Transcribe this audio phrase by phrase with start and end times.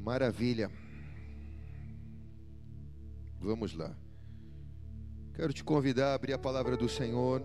[0.00, 0.70] Maravilha.
[3.38, 3.94] Vamos lá.
[5.34, 7.42] Quero te convidar a abrir a palavra do Senhor.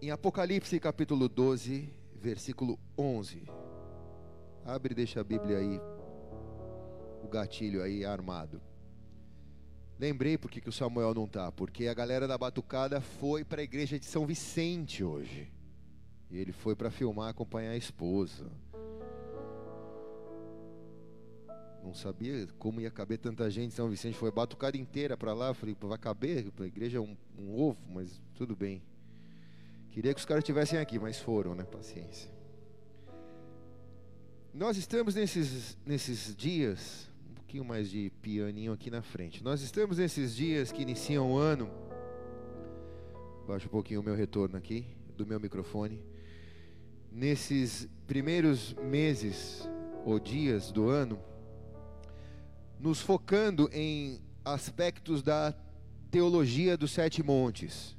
[0.00, 3.42] Em Apocalipse capítulo 12, versículo 11.
[4.64, 5.80] Abre e deixa a Bíblia aí,
[7.22, 8.62] o gatilho aí armado.
[9.98, 13.64] Lembrei porque que o Samuel não tá, porque a galera da Batucada foi para a
[13.64, 15.52] igreja de São Vicente hoje.
[16.30, 18.50] E ele foi para filmar, acompanhar a esposa.
[21.84, 23.74] Não sabia como ia caber tanta gente.
[23.74, 25.52] São Vicente foi batucada inteira para lá.
[25.52, 26.50] Falei, vai caber?
[26.58, 28.82] A igreja é um, um ovo, mas tudo bem.
[29.90, 31.62] Queria que os caras estivessem aqui, mas foram, né?
[31.62, 32.32] Paciência.
[34.52, 39.44] Nós estamos nesses, nesses dias, um pouquinho mais de pianinho aqui na frente.
[39.44, 41.70] Nós estamos nesses dias que iniciam o ano.
[43.46, 44.86] Baixa um pouquinho o meu retorno aqui,
[45.18, 46.00] do meu microfone.
[47.12, 49.68] Nesses primeiros meses
[50.04, 51.18] ou dias do ano,
[52.78, 55.54] nos focando em aspectos da
[56.10, 57.96] teologia dos sete montes.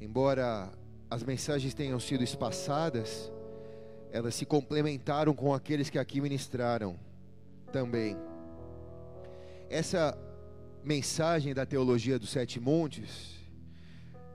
[0.00, 0.70] Embora
[1.10, 3.32] as mensagens tenham sido espaçadas,
[4.12, 6.98] elas se complementaram com aqueles que aqui ministraram
[7.72, 8.16] também.
[9.68, 10.16] Essa
[10.84, 13.34] mensagem da teologia dos sete montes,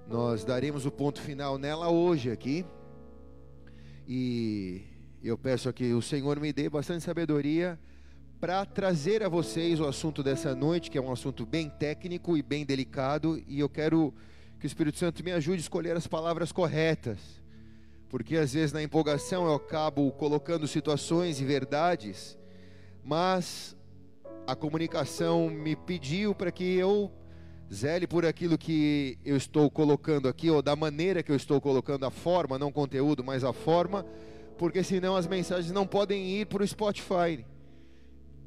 [0.07, 2.65] nós daremos o ponto final nela hoje aqui.
[4.07, 4.81] E
[5.23, 7.79] eu peço que o Senhor me dê bastante sabedoria
[8.39, 12.41] para trazer a vocês o assunto dessa noite, que é um assunto bem técnico e
[12.41, 14.13] bem delicado, e eu quero
[14.57, 17.19] que o Espírito Santo me ajude a escolher as palavras corretas,
[18.07, 22.37] porque às vezes na empolgação eu acabo colocando situações e verdades,
[23.03, 23.75] mas
[24.47, 27.11] a comunicação me pediu para que eu
[27.71, 32.05] zele por aquilo que eu estou colocando aqui, ou da maneira que eu estou colocando
[32.05, 34.05] a forma, não conteúdo, mas a forma,
[34.57, 37.45] porque senão as mensagens não podem ir para o Spotify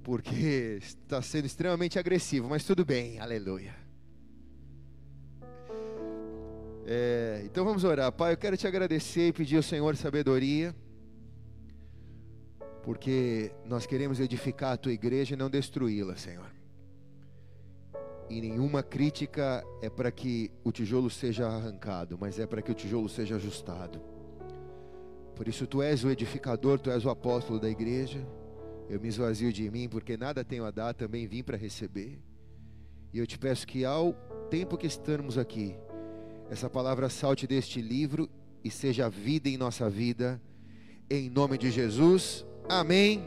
[0.03, 3.75] porque está sendo extremamente agressivo, mas tudo bem, aleluia.
[6.85, 8.33] É, então vamos orar, Pai.
[8.33, 10.75] Eu quero te agradecer e pedir ao Senhor sabedoria,
[12.83, 16.51] porque nós queremos edificar a tua igreja e não destruí-la, Senhor.
[18.29, 22.75] E nenhuma crítica é para que o tijolo seja arrancado, mas é para que o
[22.75, 24.01] tijolo seja ajustado.
[25.37, 28.27] Por isso, tu és o edificador, tu és o apóstolo da igreja.
[28.89, 32.19] Eu me esvazio de mim, porque nada tenho a dar, também vim para receber.
[33.13, 34.13] E eu te peço que ao
[34.51, 35.75] tempo que estamos aqui,
[36.51, 38.29] essa palavra salte deste livro
[38.65, 40.41] e seja vida em nossa vida,
[41.09, 42.45] em nome de Jesus.
[42.69, 43.25] Amém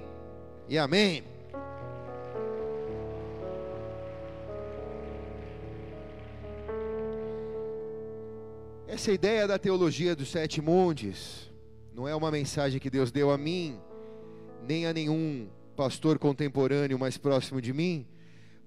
[0.67, 1.23] e amém.
[8.87, 11.51] Essa ideia da teologia dos sete montes
[11.93, 13.77] não é uma mensagem que Deus deu a mim,
[14.67, 18.05] nem a nenhum pastor contemporâneo mais próximo de mim,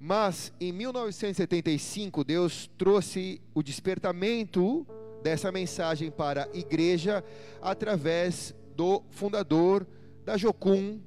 [0.00, 4.86] mas em 1975 Deus trouxe o despertamento
[5.22, 7.24] dessa mensagem para a igreja
[7.60, 9.86] através do fundador
[10.24, 11.00] da Jocum,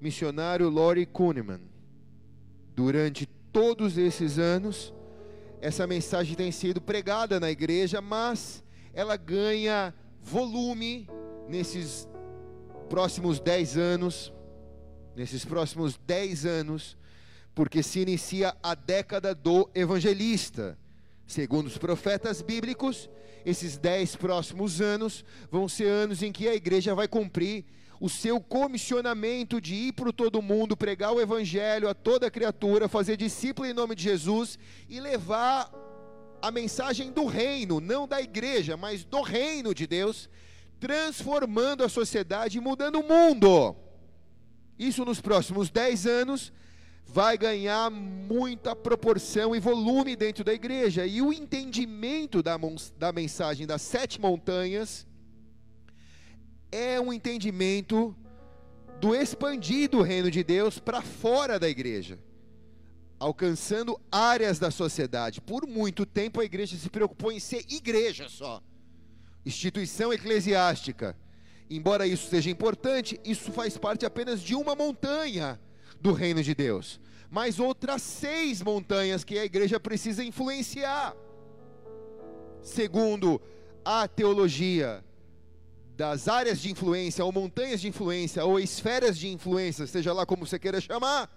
[0.00, 1.60] missionário Lori Kuhneman.
[2.74, 4.92] Durante todos esses anos,
[5.60, 11.08] essa mensagem tem sido pregada na igreja, mas ela ganha volume
[11.48, 12.08] nesses
[12.92, 14.30] próximos dez anos,
[15.16, 16.94] nesses próximos dez anos,
[17.54, 20.78] porque se inicia a década do evangelista.
[21.26, 23.08] Segundo os profetas bíblicos,
[23.46, 27.64] esses dez próximos anos vão ser anos em que a igreja vai cumprir
[27.98, 33.16] o seu comissionamento de ir para todo mundo, pregar o evangelho a toda criatura, fazer
[33.16, 35.72] discípulo em nome de Jesus e levar
[36.42, 40.28] a mensagem do reino, não da igreja, mas do reino de Deus,
[40.82, 43.76] transformando a sociedade e mudando o mundo.
[44.76, 46.52] Isso nos próximos 10 anos
[47.06, 51.06] vai ganhar muita proporção e volume dentro da igreja.
[51.06, 52.58] E o entendimento da,
[52.98, 55.06] da mensagem das sete montanhas
[56.72, 58.12] é um entendimento
[59.00, 62.18] do expandir do reino de Deus para fora da igreja,
[63.20, 65.40] alcançando áreas da sociedade.
[65.40, 68.60] Por muito tempo a igreja se preocupou em ser igreja só,
[69.44, 71.16] instituição eclesiástica.
[71.68, 75.60] Embora isso seja importante, isso faz parte apenas de uma montanha
[76.00, 77.00] do reino de Deus.
[77.30, 81.16] Mas outras seis montanhas que a igreja precisa influenciar.
[82.60, 83.40] Segundo
[83.84, 85.02] a teologia
[85.96, 90.46] das áreas de influência, ou montanhas de influência, ou esferas de influência, seja lá como
[90.46, 91.30] você queira chamar,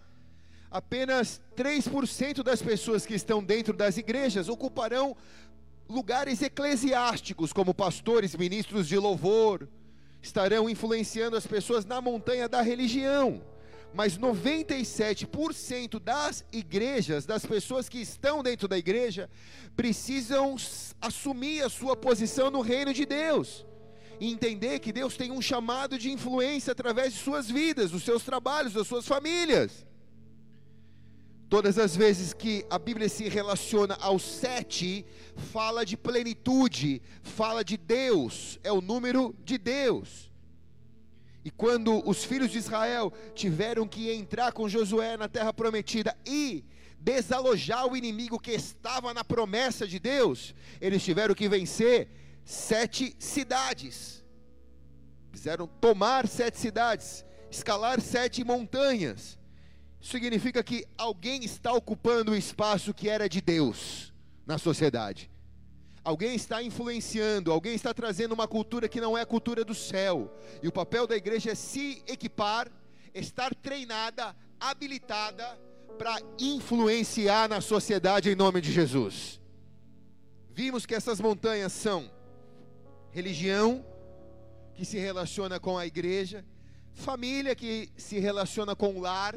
[0.70, 5.16] apenas 3% das pessoas que estão dentro das igrejas ocuparão
[5.88, 9.68] lugares eclesiásticos, como pastores, ministros de louvor,
[10.22, 13.42] estarão influenciando as pessoas na montanha da religião.
[13.94, 19.30] Mas 97% das igrejas, das pessoas que estão dentro da igreja,
[19.76, 20.56] precisam
[21.00, 23.66] assumir a sua posição no reino de Deus.
[24.20, 28.24] E entender que Deus tem um chamado de influência através de suas vidas, dos seus
[28.24, 29.86] trabalhos, das suas famílias.
[31.48, 35.06] Todas as vezes que a Bíblia se relaciona ao sete,
[35.54, 40.32] fala de plenitude, fala de Deus, é o número de Deus.
[41.44, 46.66] E quando os filhos de Israel tiveram que entrar com Josué na terra prometida e
[47.00, 52.08] desalojar o inimigo que estava na promessa de Deus, eles tiveram que vencer
[52.44, 54.26] sete cidades.
[55.32, 59.38] Quiseram tomar sete cidades, escalar sete montanhas
[60.06, 64.14] significa que alguém está ocupando o espaço que era de Deus
[64.46, 65.32] na sociedade.
[66.04, 70.32] Alguém está influenciando, alguém está trazendo uma cultura que não é a cultura do céu.
[70.62, 72.72] E o papel da igreja é se equipar,
[73.16, 75.60] estar treinada, habilitada
[75.98, 79.42] para influenciar na sociedade em nome de Jesus.
[80.52, 82.12] Vimos que essas montanhas são
[83.10, 83.84] religião,
[84.76, 86.46] que se relaciona com a igreja,
[86.94, 89.36] família, que se relaciona com o lar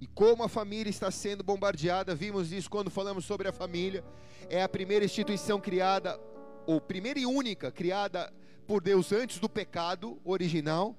[0.00, 4.02] e como a família está sendo bombardeada, vimos isso quando falamos sobre a família.
[4.48, 6.18] É a primeira instituição criada,
[6.66, 8.32] ou primeira e única criada
[8.66, 10.96] por Deus antes do pecado original.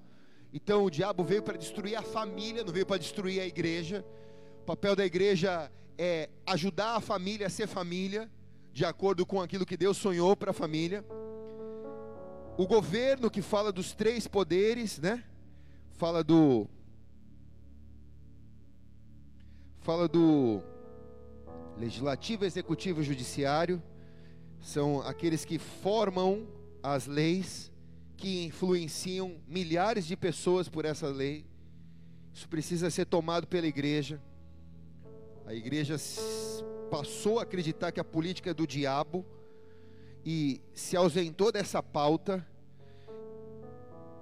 [0.54, 4.06] Então o diabo veio para destruir a família, não veio para destruir a igreja.
[4.62, 8.30] O papel da igreja é ajudar a família a ser família,
[8.72, 11.04] de acordo com aquilo que Deus sonhou para a família.
[12.56, 15.24] O governo que fala dos três poderes, né?
[15.94, 16.68] Fala do
[19.82, 20.62] fala do
[21.78, 23.82] legislativo, executivo e judiciário,
[24.60, 26.48] são aqueles que formam
[26.84, 27.72] as leis
[28.16, 31.46] que influenciam milhares de pessoas por essa lei.
[32.32, 34.22] Isso precisa ser tomado pela igreja.
[35.48, 35.96] A igreja
[36.92, 39.26] passou a acreditar que a política é do diabo
[40.24, 42.46] e se ausentou dessa pauta.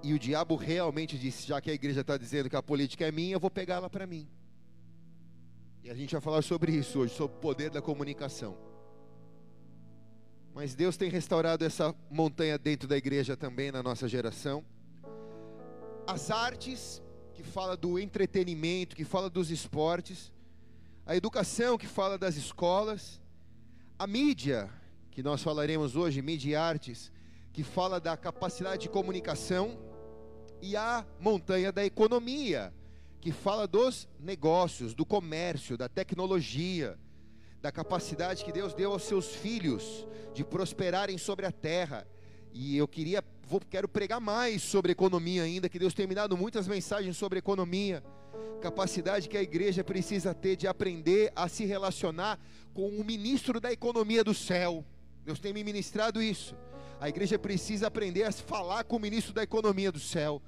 [0.02, 3.12] E o diabo realmente disse: já que a igreja está dizendo que a política é
[3.12, 4.26] minha, eu vou pegá-la para mim.
[5.90, 8.56] A gente vai falar sobre isso hoje, sobre o poder da comunicação.
[10.54, 14.64] Mas Deus tem restaurado essa montanha dentro da igreja também na nossa geração.
[16.06, 17.02] As artes,
[17.34, 20.32] que fala do entretenimento, que fala dos esportes,
[21.04, 23.20] a educação, que fala das escolas,
[23.98, 24.70] a mídia,
[25.10, 27.10] que nós falaremos hoje, mídia e artes,
[27.52, 29.76] que fala da capacidade de comunicação,
[30.62, 32.72] e a montanha da economia,
[33.20, 36.98] que fala dos negócios, do comércio, da tecnologia,
[37.60, 42.06] da capacidade que Deus deu aos seus filhos de prosperarem sobre a terra.
[42.52, 46.36] E eu queria, vou, quero pregar mais sobre economia ainda, que Deus tem me dado
[46.36, 48.02] muitas mensagens sobre economia.
[48.62, 52.40] Capacidade que a igreja precisa ter de aprender a se relacionar
[52.72, 54.84] com o ministro da economia do céu.
[55.24, 56.56] Deus tem me ministrado isso.
[56.98, 60.42] A igreja precisa aprender a falar com o ministro da economia do céu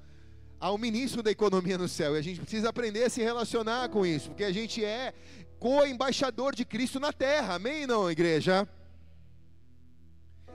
[0.63, 2.15] ao ministro da economia no céu.
[2.15, 5.13] E a gente precisa aprender a se relacionar com isso, porque a gente é
[5.59, 7.55] co-embaixador de Cristo na terra.
[7.55, 8.65] Amém, não, igreja?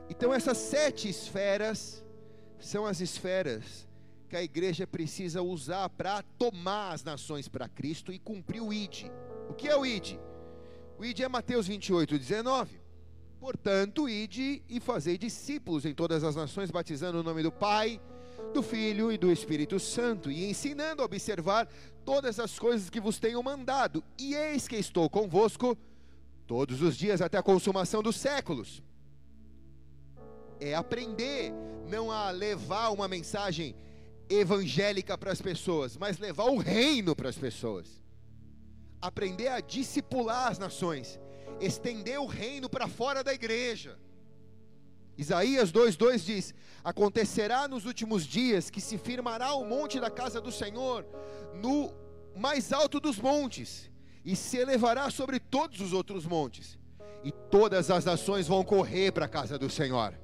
[0.09, 2.03] Então, essas sete esferas
[2.59, 3.87] são as esferas
[4.31, 9.11] que a igreja precisa usar para tomar as nações para Cristo e cumprir o ID.
[9.50, 10.19] O que é o ID?
[10.99, 12.81] O ID é Mateus 28, 19.
[13.38, 18.00] Portanto, ide e fazei discípulos em todas as nações, batizando o nome do Pai,
[18.52, 21.68] do Filho e do Espírito Santo, e ensinando a observar
[22.04, 24.02] todas as coisas que vos tenho mandado.
[24.18, 25.76] E eis que estou convosco
[26.47, 28.83] todos os dias até a consumação dos séculos.
[30.61, 31.52] É aprender,
[31.88, 33.76] não a levar uma mensagem
[34.28, 38.02] evangélica para as pessoas, mas levar o reino para as pessoas.
[39.00, 41.21] Aprender a discipular as nações,
[41.61, 43.99] estender o reino para fora da igreja
[45.19, 50.53] Isaías 2,2 diz: Acontecerá nos últimos dias que se firmará o monte da casa do
[50.53, 51.05] Senhor
[51.61, 51.93] no
[52.37, 53.91] mais alto dos montes,
[54.25, 56.79] e se elevará sobre todos os outros montes,
[57.25, 60.15] e todas as nações vão correr para a casa do Senhor.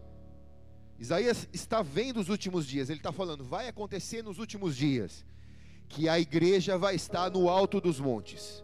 [0.97, 5.25] Isaías está vendo os últimos dias, ele está falando, vai acontecer nos últimos dias,
[5.89, 8.63] que a igreja vai estar no alto dos montes,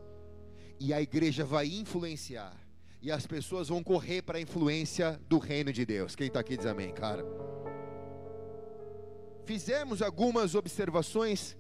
[0.79, 2.57] e a igreja vai influenciar
[3.03, 6.15] e as pessoas vão correr para a influência do reino de Deus.
[6.15, 7.25] Quem está aqui diz amém, cara.
[9.45, 11.57] Fizemos algumas observações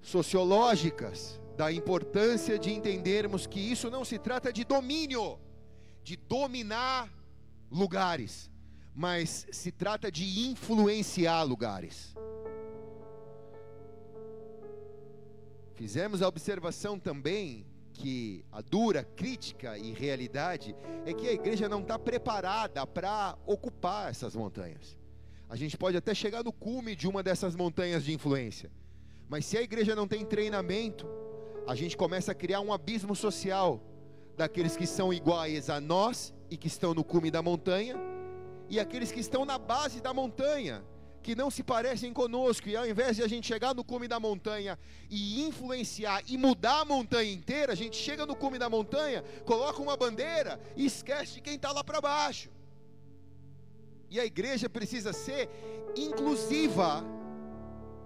[0.00, 5.38] sociológicas da importância de entendermos que isso não se trata de domínio,
[6.02, 7.12] de dominar
[7.70, 8.50] lugares,
[8.94, 12.14] mas se trata de influenciar lugares.
[15.74, 21.80] Fizemos a observação também que a dura crítica e realidade é que a igreja não
[21.80, 24.96] está preparada para ocupar essas montanhas.
[25.48, 28.70] A gente pode até chegar no cume de uma dessas montanhas de influência,
[29.28, 31.06] mas se a igreja não tem treinamento,
[31.66, 33.80] a gente começa a criar um abismo social
[34.36, 37.96] daqueles que são iguais a nós e que estão no cume da montanha,
[38.68, 40.82] e aqueles que estão na base da montanha
[41.22, 44.18] que não se parecem conosco, e ao invés de a gente chegar no cume da
[44.18, 49.22] montanha e influenciar e mudar a montanha inteira, a gente chega no cume da montanha,
[49.44, 52.50] coloca uma bandeira e esquece de quem está lá para baixo.
[54.10, 55.48] E a igreja precisa ser
[55.96, 57.04] inclusiva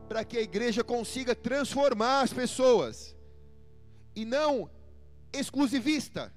[0.08, 3.16] para que a igreja consiga transformar as pessoas
[4.14, 4.70] e não
[5.32, 6.32] exclusivista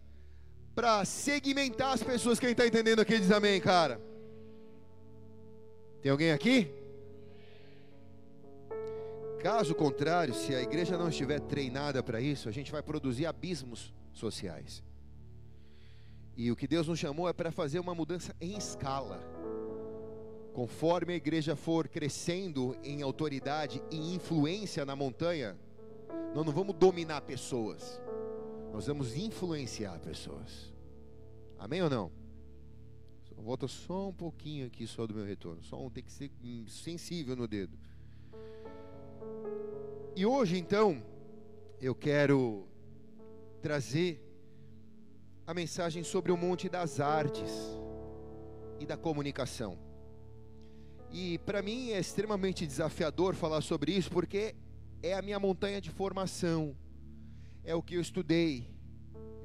[0.74, 2.39] para segmentar as pessoas.
[2.39, 4.01] Quem está entendendo aqui diz amém, cara.
[6.01, 6.72] Tem alguém aqui?
[9.41, 13.94] Caso contrário, se a igreja não estiver treinada para isso, a gente vai produzir abismos
[14.13, 14.84] sociais.
[16.36, 19.20] E o que Deus nos chamou é para fazer uma mudança em escala.
[20.53, 25.58] Conforme a igreja for crescendo em autoridade e influência na montanha,
[26.34, 28.01] nós não vamos dominar pessoas,
[28.72, 30.74] nós vamos influenciar pessoas.
[31.58, 32.18] Amém ou não?
[33.43, 35.63] Volta só um pouquinho aqui só do meu retorno.
[35.63, 36.31] Só um tem que ser
[36.67, 37.77] sensível no dedo.
[40.15, 41.01] E hoje então
[41.81, 42.67] eu quero
[43.62, 44.22] trazer
[45.48, 47.51] a mensagem sobre o Monte das Artes
[48.79, 49.79] e da comunicação.
[51.12, 54.55] E para mim é extremamente desafiador falar sobre isso porque
[55.01, 56.75] é a minha montanha de formação.
[57.63, 58.69] É o que eu estudei.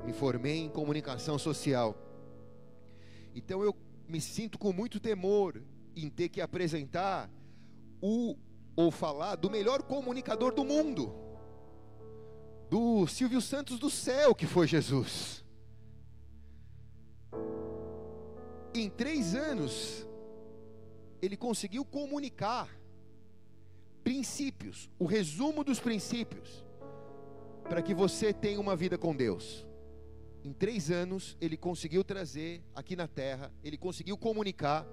[0.05, 1.97] Me formei em comunicação social.
[3.35, 3.75] Então eu
[4.09, 5.63] me sinto com muito temor
[5.97, 7.31] em ter que apresentar
[8.01, 8.37] o
[8.77, 11.15] ou falar do melhor comunicador do mundo,
[12.69, 15.45] do Silvio Santos do céu, que foi Jesus.
[18.75, 20.05] Em três anos,
[21.23, 22.69] ele conseguiu comunicar
[24.03, 26.65] princípios, o resumo dos princípios,
[27.69, 29.65] para que você tenha uma vida com Deus
[30.45, 34.87] em três anos, ele conseguiu trazer aqui na terra, ele conseguiu comunicar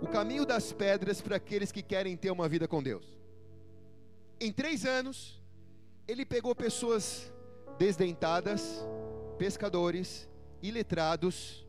[0.00, 3.18] o caminho das pedras para aqueles que querem ter uma vida com Deus.
[4.40, 5.42] Em três anos,
[6.06, 7.32] ele pegou pessoas
[7.76, 8.86] desdentadas,
[9.36, 10.28] pescadores,
[10.62, 11.66] iletrados,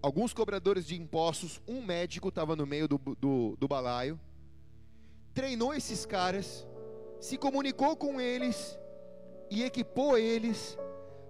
[0.00, 4.18] alguns cobradores de impostos, um médico estava no meio do, do, do balaio,
[5.34, 6.64] treinou esses caras,
[7.18, 8.78] se comunicou com eles
[9.50, 10.78] e equipou eles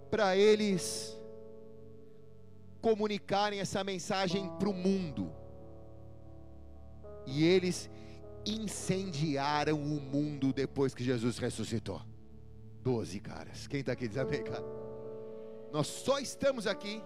[0.09, 1.17] para eles
[2.81, 5.31] comunicarem essa mensagem para o mundo.
[7.25, 7.89] E eles
[8.45, 12.01] incendiaram o mundo depois que Jesus ressuscitou.
[12.81, 13.67] Doze caras.
[13.67, 14.63] Quem está aqui diz amém, cara?
[15.71, 17.03] Nós só estamos aqui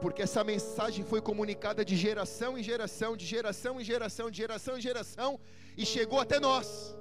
[0.00, 4.76] porque essa mensagem foi comunicada de geração em geração, de geração em geração, de geração
[4.76, 5.40] em geração,
[5.76, 6.96] e chegou até nós.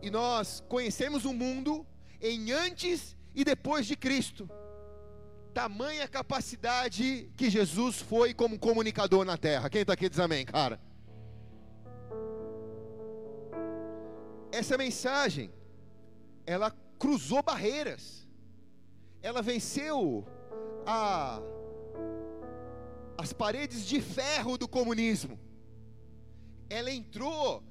[0.00, 1.86] E nós conhecemos o mundo
[2.20, 4.50] em antes e depois de Cristo.
[5.54, 9.70] Tamanha capacidade que Jesus foi como comunicador na terra.
[9.70, 10.80] Quem está aqui diz amém, cara?
[14.50, 15.52] Essa mensagem,
[16.44, 18.28] ela cruzou barreiras,
[19.22, 20.26] ela venceu
[20.84, 21.40] a,
[23.16, 25.38] as paredes de ferro do comunismo,
[26.68, 27.62] ela entrou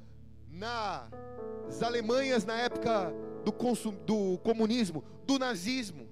[0.50, 3.14] nas Alemanhas na época
[3.48, 6.06] do, consum, do comunismo, do nazismo.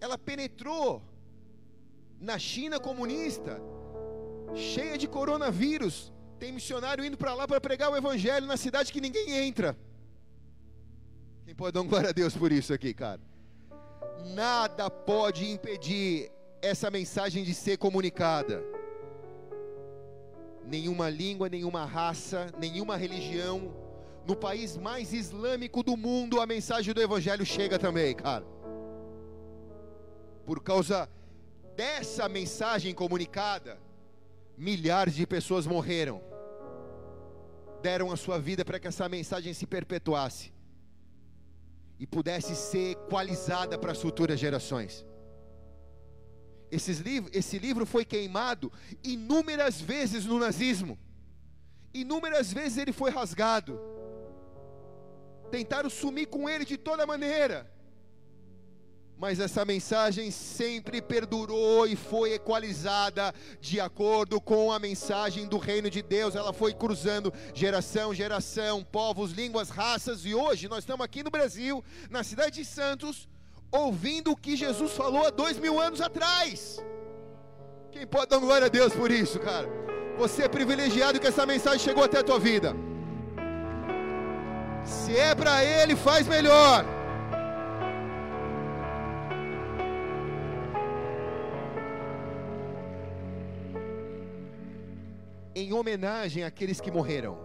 [0.00, 1.00] Ela penetrou
[2.20, 3.62] na China comunista,
[4.56, 6.12] cheia de coronavírus.
[6.40, 9.76] Tem missionário indo para lá para pregar o evangelho na cidade que ninguém entra.
[11.44, 13.20] Quem pode dar um glória a Deus por isso aqui, cara?
[14.34, 16.28] Nada pode impedir
[16.60, 18.64] essa mensagem de ser comunicada.
[20.66, 23.72] Nenhuma língua, nenhuma raça, nenhuma religião,
[24.30, 28.46] no país mais islâmico do mundo, a mensagem do Evangelho chega também, cara.
[30.46, 31.08] Por causa
[31.74, 33.76] dessa mensagem comunicada,
[34.56, 36.22] milhares de pessoas morreram,
[37.82, 40.52] deram a sua vida para que essa mensagem se perpetuasse
[41.98, 45.04] e pudesse ser equalizada para as futuras gerações.
[46.70, 48.72] Esse livro foi queimado
[49.02, 50.96] inúmeras vezes no nazismo,
[51.92, 53.90] inúmeras vezes ele foi rasgado
[55.50, 57.58] tentaram sumir com ele de toda maneira.
[59.22, 65.90] mas essa mensagem sempre perdurou e foi equalizada de acordo com a mensagem do reino
[65.90, 66.34] de Deus.
[66.34, 71.84] Ela foi cruzando geração, geração, povos, línguas, raças, e hoje nós estamos aqui no Brasil,
[72.08, 73.28] na cidade de Santos,
[73.70, 76.82] ouvindo o que Jesus falou há dois mil anos atrás.
[77.92, 79.68] Quem pode dar glória a Deus por isso, cara?
[80.16, 82.74] Você é privilegiado que essa mensagem chegou até a tua vida.
[84.84, 86.84] Se é para Ele, faz melhor.
[95.60, 97.38] em homenagem àqueles que morreram,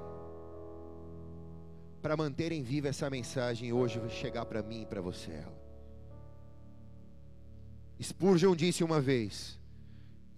[2.01, 5.43] para manterem viva essa mensagem, hoje vai chegar para mim e para você.
[8.01, 9.59] Spurgeon disse uma vez,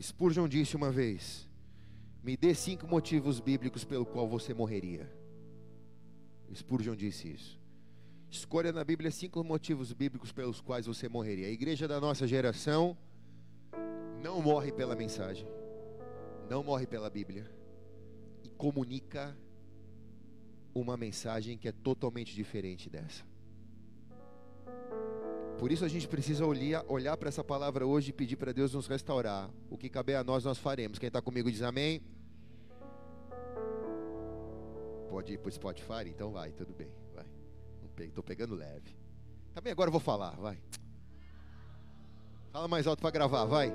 [0.02, 1.48] Spurgeon disse uma vez,
[2.24, 5.10] me dê cinco motivos bíblicos pelo qual você morreria.
[6.54, 7.60] Spurgeon disse isso.
[8.30, 11.48] Escolha na Bíblia cinco motivos bíblicos pelos quais você morreria.
[11.48, 12.98] A igreja da nossa geração
[14.22, 15.48] não morre pela mensagem,
[16.50, 17.58] não morre pela Bíblia
[18.58, 19.38] comunica
[20.74, 23.24] uma mensagem que é totalmente diferente dessa.
[25.58, 28.74] Por isso a gente precisa olhar, olhar para essa palavra hoje e pedir para Deus
[28.74, 29.50] nos restaurar.
[29.70, 31.00] O que caber a nós, nós faremos.
[31.00, 32.02] Quem está comigo diz amém.
[35.10, 36.08] Pode ir para o Spotify?
[36.08, 36.92] Então vai, tudo bem.
[37.14, 37.26] Vai.
[38.06, 38.96] Estou pegando leve.
[39.54, 40.62] Também agora eu vou falar, vai.
[42.52, 43.74] Fala mais alto para gravar, vai.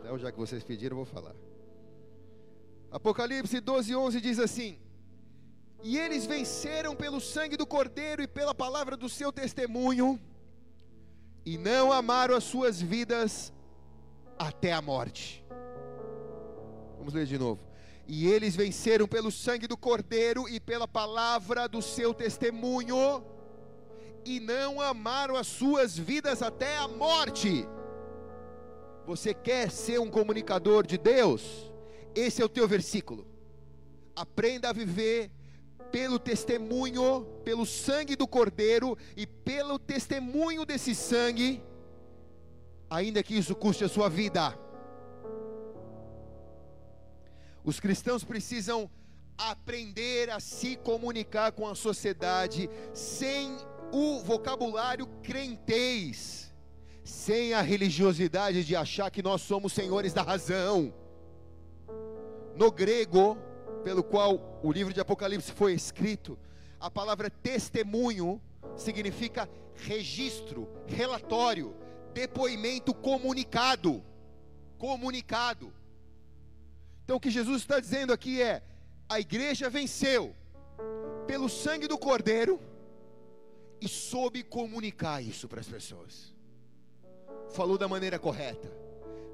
[0.00, 1.34] Então, já que vocês pediram, eu vou falar.
[2.90, 4.78] Apocalipse 12, 11 diz assim:
[5.82, 10.20] E eles venceram pelo sangue do Cordeiro e pela palavra do seu testemunho,
[11.46, 13.52] e não amaram as suas vidas
[14.38, 15.42] até a morte.
[16.98, 17.71] Vamos ler de novo.
[18.14, 23.24] E eles venceram pelo sangue do Cordeiro e pela palavra do seu testemunho,
[24.22, 27.66] e não amaram as suas vidas até a morte.
[29.06, 31.72] Você quer ser um comunicador de Deus?
[32.14, 33.26] Esse é o teu versículo.
[34.14, 35.30] Aprenda a viver
[35.90, 41.62] pelo testemunho, pelo sangue do Cordeiro e pelo testemunho desse sangue,
[42.90, 44.54] ainda que isso custe a sua vida.
[47.64, 48.90] Os cristãos precisam
[49.38, 53.56] aprender a se comunicar com a sociedade sem
[53.92, 56.52] o vocabulário crentez,
[57.04, 60.92] sem a religiosidade de achar que nós somos senhores da razão
[62.56, 63.36] no grego,
[63.82, 66.38] pelo qual o livro de Apocalipse foi escrito,
[66.78, 68.40] a palavra testemunho
[68.76, 71.74] significa registro, relatório,
[72.12, 74.02] depoimento comunicado.
[74.78, 75.72] Comunicado.
[77.12, 78.62] Então o que Jesus está dizendo aqui é:
[79.06, 80.34] a igreja venceu
[81.26, 82.58] pelo sangue do Cordeiro
[83.82, 86.34] e soube comunicar isso para as pessoas.
[87.50, 88.80] Falou da maneira correta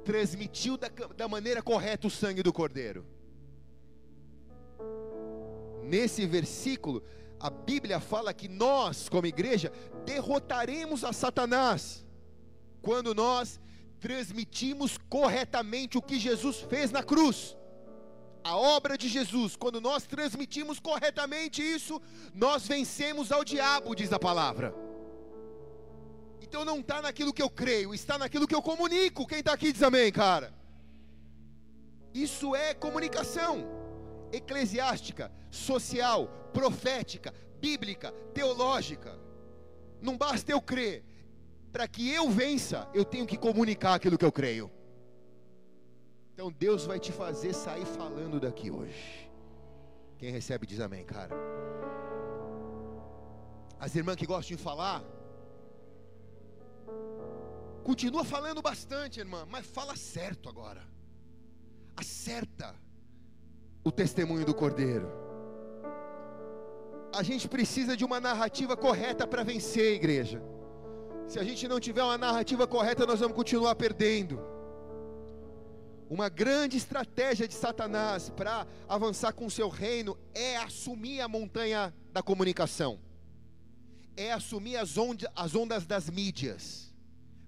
[0.05, 3.07] transmitiu da, da maneira correta o sangue do Cordeiro.
[5.85, 7.03] Nesse versículo,
[7.38, 9.71] a Bíblia fala que nós, como igreja,
[10.07, 12.07] derrotaremos a Satanás
[12.81, 13.61] quando nós
[14.01, 17.58] transmitimos corretamente o que Jesus fez na cruz.
[18.44, 22.01] A obra de Jesus, quando nós transmitimos corretamente isso,
[22.35, 24.74] nós vencemos ao diabo, diz a palavra.
[26.40, 29.27] Então não está naquilo que eu creio, está naquilo que eu comunico.
[29.27, 30.55] Quem está aqui diz amém, cara.
[32.14, 33.66] Isso é comunicação
[34.33, 39.18] eclesiástica, social, profética, bíblica, teológica.
[40.01, 41.05] Não basta eu crer.
[41.72, 44.70] Para que eu vença, eu tenho que comunicar aquilo que eu creio.
[46.38, 49.29] Então Deus vai te fazer sair falando daqui hoje.
[50.18, 51.35] Quem recebe diz amém, cara.
[53.77, 55.03] As irmãs que gostam de falar,
[57.83, 60.87] Continua falando bastante, irmã, mas fala certo agora.
[61.96, 62.72] Acerta
[63.83, 65.11] o testemunho do Cordeiro.
[67.12, 70.40] A gente precisa de uma narrativa correta para vencer, igreja.
[71.27, 74.58] Se a gente não tiver uma narrativa correta, nós vamos continuar perdendo.
[76.09, 81.94] Uma grande estratégia de Satanás para avançar com o seu reino é assumir a montanha
[82.12, 82.99] da comunicação,
[84.16, 86.88] é assumir as, ondas, as ondas das mídias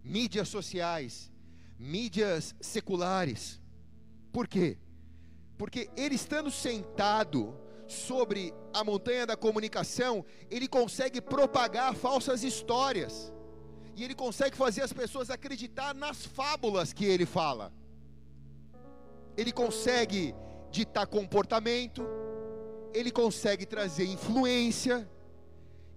[0.05, 1.31] mídias sociais,
[1.79, 3.61] mídias seculares.
[4.33, 4.79] Por quê?
[5.57, 7.55] Porque ele estando sentado
[7.87, 13.33] sobre a montanha da comunicação, ele consegue propagar falsas histórias.
[13.96, 17.73] E ele consegue fazer as pessoas acreditar nas fábulas que ele fala.
[19.40, 20.35] Ele consegue
[20.70, 22.03] ditar comportamento,
[22.92, 24.96] ele consegue trazer influência,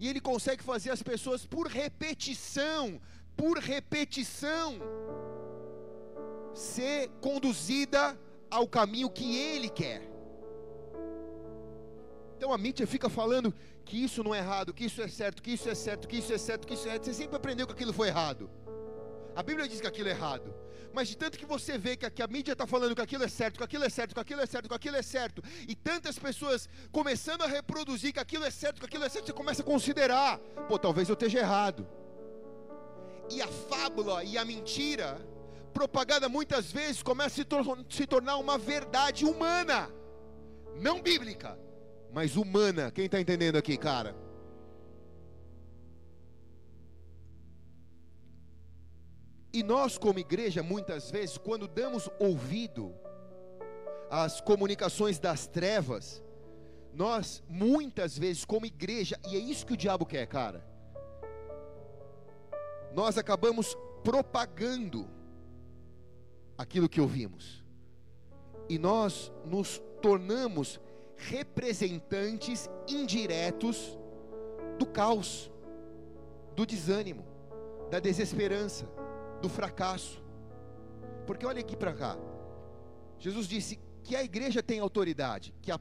[0.03, 2.99] E ele consegue fazer as pessoas por repetição,
[3.37, 4.75] por repetição,
[6.53, 8.19] ser conduzida
[8.51, 10.01] ao caminho que ele quer.
[12.35, 13.53] Então a mídia fica falando
[13.85, 16.33] que isso não é errado, que isso é certo, que isso é certo, que isso
[16.33, 17.05] é certo, que isso é certo.
[17.05, 18.49] Você sempre aprendeu que aquilo foi errado.
[19.35, 20.53] A Bíblia diz que aquilo é errado.
[20.93, 23.57] Mas de tanto que você vê que a, mídia está falando que aquilo é certo,
[23.57, 26.69] que aquilo é certo, que aquilo é certo, que aquilo é certo, e tantas pessoas
[26.91, 30.37] começando a reproduzir que aquilo é certo, que aquilo é certo, você começa a considerar:
[30.67, 31.87] pô, talvez eu esteja errado.
[33.31, 35.19] E a fábula e a mentira,
[35.73, 39.89] propagada muitas vezes, começa a se, tor se tornar uma verdade humana,
[40.75, 41.57] não bíblica,
[42.11, 42.91] mas humana.
[42.91, 44.15] Quem está entendendo aqui, cara?
[49.53, 52.91] E nós, como igreja, muitas vezes, quando damos ouvido
[54.09, 56.23] às comunicações das trevas,
[56.91, 60.65] nós, muitas vezes, como igreja, e é isso que o diabo quer, cara,
[62.95, 65.07] nós acabamos propagando
[66.57, 67.63] aquilo que ouvimos,
[68.67, 70.79] e nós nos tornamos
[71.15, 73.99] representantes indiretos
[74.79, 75.51] do caos,
[76.55, 77.23] do desânimo,
[77.91, 78.87] da desesperança
[79.43, 80.23] do fracasso.
[81.27, 82.17] Porque olha aqui para cá.
[83.19, 85.79] Jesus disse que a igreja tem autoridade, que a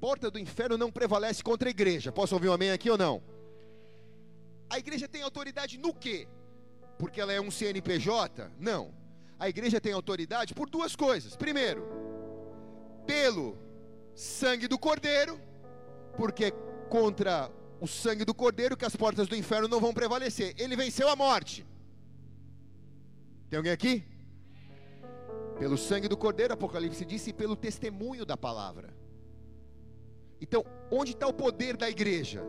[0.00, 2.12] porta do inferno não prevalece contra a igreja.
[2.12, 3.22] Posso ouvir um amém aqui ou não?
[4.68, 6.28] A igreja tem autoridade no quê?
[6.98, 8.50] Porque ela é um CNPJ?
[8.58, 8.92] Não.
[9.38, 11.36] A igreja tem autoridade por duas coisas.
[11.36, 11.86] Primeiro,
[13.06, 13.56] pelo
[14.14, 15.40] sangue do Cordeiro,
[16.16, 16.50] porque
[16.90, 20.52] contra o sangue do Cordeiro que as portas do inferno não vão prevalecer.
[20.58, 21.64] Ele venceu a morte.
[23.48, 24.04] Tem alguém aqui?
[25.58, 28.94] Pelo sangue do Cordeiro, Apocalipse disse, e pelo testemunho da palavra.
[30.40, 32.42] Então, onde está o poder da igreja?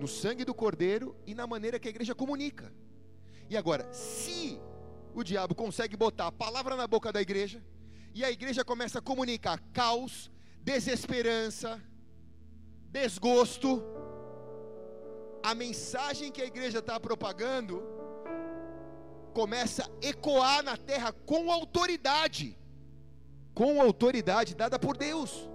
[0.00, 2.72] No sangue do Cordeiro e na maneira que a igreja comunica.
[3.48, 4.60] E agora, se
[5.14, 7.62] o diabo consegue botar a palavra na boca da igreja,
[8.14, 10.30] e a igreja começa a comunicar caos,
[10.62, 11.80] desesperança,
[12.90, 13.82] desgosto,
[15.42, 17.97] a mensagem que a igreja está propagando
[19.38, 22.58] começa a ecoar na terra com autoridade,
[23.54, 25.48] com autoridade dada por Deus.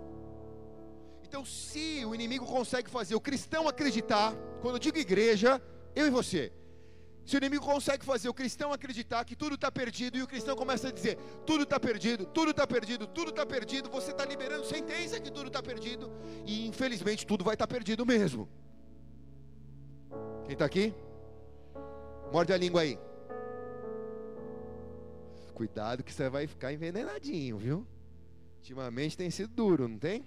[1.21, 5.61] Então, se o inimigo consegue fazer o cristão acreditar, quando eu digo igreja,
[5.93, 6.53] eu e você,
[7.25, 10.55] se o inimigo consegue fazer o cristão acreditar que tudo está perdido, e o cristão
[10.55, 14.63] começa a dizer: tudo está perdido, tudo está perdido, tudo está perdido, você está liberando
[14.63, 16.09] sentença que tudo está perdido,
[16.45, 18.47] e infelizmente tudo vai estar tá perdido mesmo.
[20.45, 20.93] Quem está aqui?
[22.31, 22.97] Morde a língua aí.
[25.53, 27.87] Cuidado que você vai ficar envenenadinho, viu?
[28.57, 30.25] Ultimamente tem sido duro, não tem?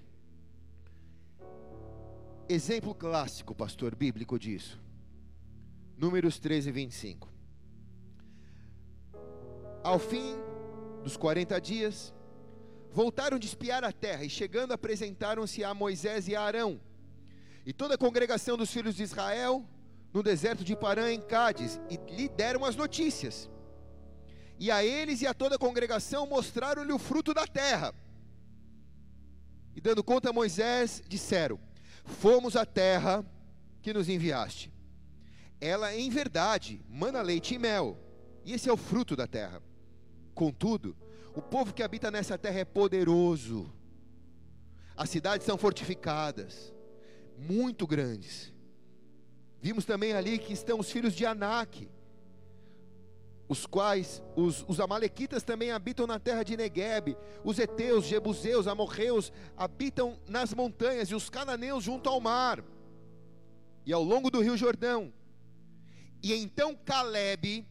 [2.49, 4.81] Exemplo clássico, pastor bíblico disso.
[5.97, 7.29] Números 13 e 25.
[9.83, 10.37] Ao fim
[11.03, 12.15] dos 40 dias,
[12.93, 16.81] voltaram de espiar a terra e chegando apresentaram-se a Moisés e a Arão
[17.65, 19.65] e toda a congregação dos filhos de Israel
[20.13, 23.51] no deserto de Parã em Cádiz e lhe deram as notícias.
[24.59, 27.95] E a eles e a toda a congregação mostraram-lhe o fruto da terra.
[29.75, 31.61] E dando conta a Moisés, disseram:
[32.05, 33.25] Fomos à terra
[33.83, 34.73] que nos enviaste.
[35.61, 37.99] Ela, em verdade, mana leite e mel,
[38.45, 39.63] e esse é o fruto da terra.
[40.35, 40.97] Contudo,
[41.35, 43.73] o povo que habita nessa terra é poderoso.
[44.97, 46.73] As cidades são fortificadas,
[47.37, 48.53] muito grandes.
[49.61, 51.89] Vimos também ali que estão os filhos de Anak,
[53.49, 59.33] os quais os, os amalequitas também habitam na terra de Negueb, os heteus, jebuseus, amorreus
[59.57, 62.63] habitam nas montanhas e os cananeus junto ao mar
[63.85, 65.13] e ao longo do rio Jordão.
[66.23, 67.65] E então Caleb,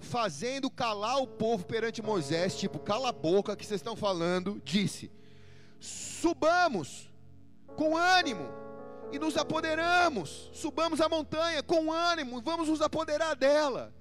[0.00, 5.12] fazendo calar o povo perante Moisés, tipo, cala a boca que vocês estão falando, disse:
[5.78, 7.08] Subamos
[7.76, 8.48] com ânimo
[9.12, 13.94] e nos apoderamos, subamos a montanha com ânimo, vamos nos apoderar dela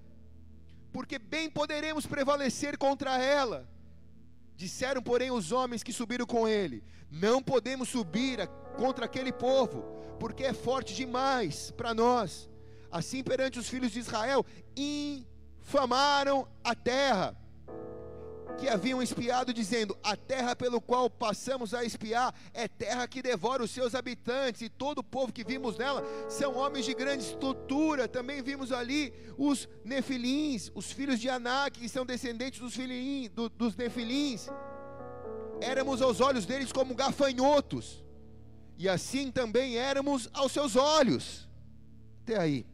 [0.91, 3.67] porque bem poderemos prevalecer contra ela.
[4.55, 8.47] Disseram, porém, os homens que subiram com ele: Não podemos subir
[8.77, 9.83] contra aquele povo,
[10.19, 12.49] porque é forte demais para nós.
[12.91, 17.37] Assim, perante os filhos de Israel, infamaram a terra
[18.57, 23.63] que haviam espiado, dizendo: A terra pelo qual passamos a espiar é terra que devora
[23.63, 28.07] os seus habitantes, e todo o povo que vimos nela são homens de grande estrutura.
[28.07, 33.49] Também vimos ali os nefilins, os filhos de Anak, que são descendentes dos, filhin, do,
[33.49, 34.47] dos nefilins.
[35.61, 38.03] Éramos aos olhos deles como gafanhotos,
[38.77, 41.49] e assim também éramos aos seus olhos.
[42.23, 42.65] até aí.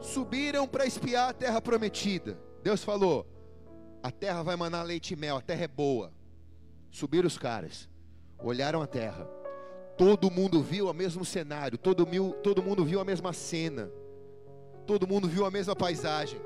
[0.00, 2.38] Subiram para espiar a terra prometida.
[2.62, 3.26] Deus falou:
[4.02, 6.12] a terra vai manar leite e mel, a terra é boa.
[6.90, 7.88] Subiram os caras,
[8.38, 9.28] olharam a terra.
[9.96, 13.90] Todo mundo viu o mesmo cenário, todo, mil, todo mundo viu a mesma cena,
[14.86, 16.40] todo mundo viu a mesma paisagem.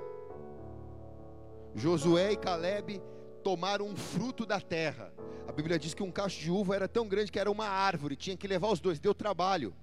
[1.74, 3.02] Josué e Caleb
[3.42, 5.12] tomaram um fruto da terra.
[5.46, 8.16] A Bíblia diz que um cacho de uva era tão grande que era uma árvore,
[8.16, 9.74] tinha que levar os dois, deu trabalho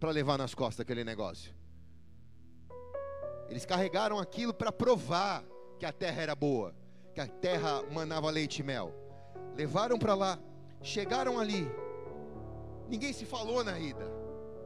[0.00, 1.54] para levar nas costas aquele negócio.
[3.48, 5.44] Eles carregaram aquilo para provar
[5.78, 6.74] que a terra era boa,
[7.14, 8.94] que a terra manava leite e mel.
[9.56, 10.38] Levaram para lá,
[10.82, 11.70] chegaram ali.
[12.88, 14.04] Ninguém se falou na ida.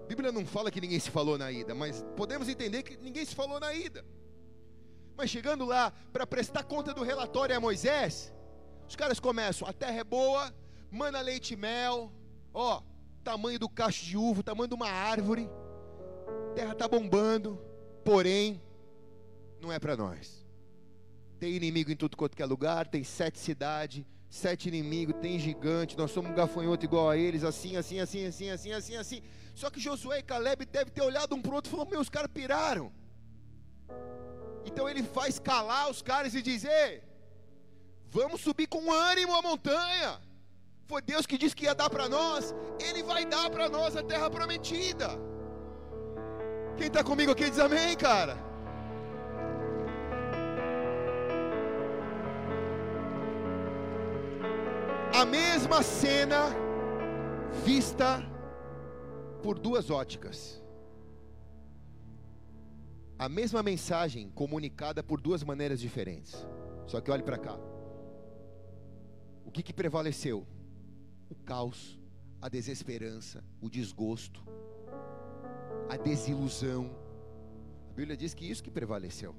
[0.03, 3.25] A Bíblia não fala que ninguém se falou na ida, mas podemos entender que ninguém
[3.25, 4.05] se falou na ida.
[5.17, 8.33] Mas chegando lá para prestar conta do relatório a Moisés,
[8.89, 10.55] os caras começam: a terra é boa,
[10.91, 12.13] mana leite e mel,
[12.55, 12.83] ó,
[13.25, 15.51] tamanho do cacho de uva, tamanho de uma árvore,
[16.55, 17.61] terra está bombando,
[18.05, 18.63] porém,
[19.61, 20.46] não é para nós.
[21.38, 26.11] Tem inimigo em tudo quanto é lugar, tem sete cidades, sete inimigos, tem gigante, nós
[26.11, 29.22] somos um gafanhoto igual a eles, assim, assim, assim, assim, assim, assim, assim.
[29.55, 32.01] Só que Josué e Caleb devem ter olhado um para o outro e falou: Meu,
[32.01, 32.92] os caras piraram.
[34.64, 37.03] Então ele faz calar os caras e dizer:
[38.11, 40.20] Vamos subir com ânimo a montanha.
[40.87, 44.03] Foi Deus que disse que ia dar para nós, Ele vai dar para nós a
[44.03, 45.09] terra prometida.
[46.77, 48.46] Quem está comigo aqui diz amém, cara.
[55.16, 56.50] A mesma cena
[57.64, 58.20] vista
[59.42, 60.62] por duas óticas.
[63.18, 66.46] A mesma mensagem comunicada por duas maneiras diferentes.
[66.87, 67.59] Só que olhe para cá.
[69.42, 70.46] O que, que prevaleceu?
[71.31, 71.98] O caos,
[72.38, 74.42] a desesperança, o desgosto,
[75.88, 76.94] a desilusão.
[77.90, 79.35] A Bíblia diz que isso que prevaleceu.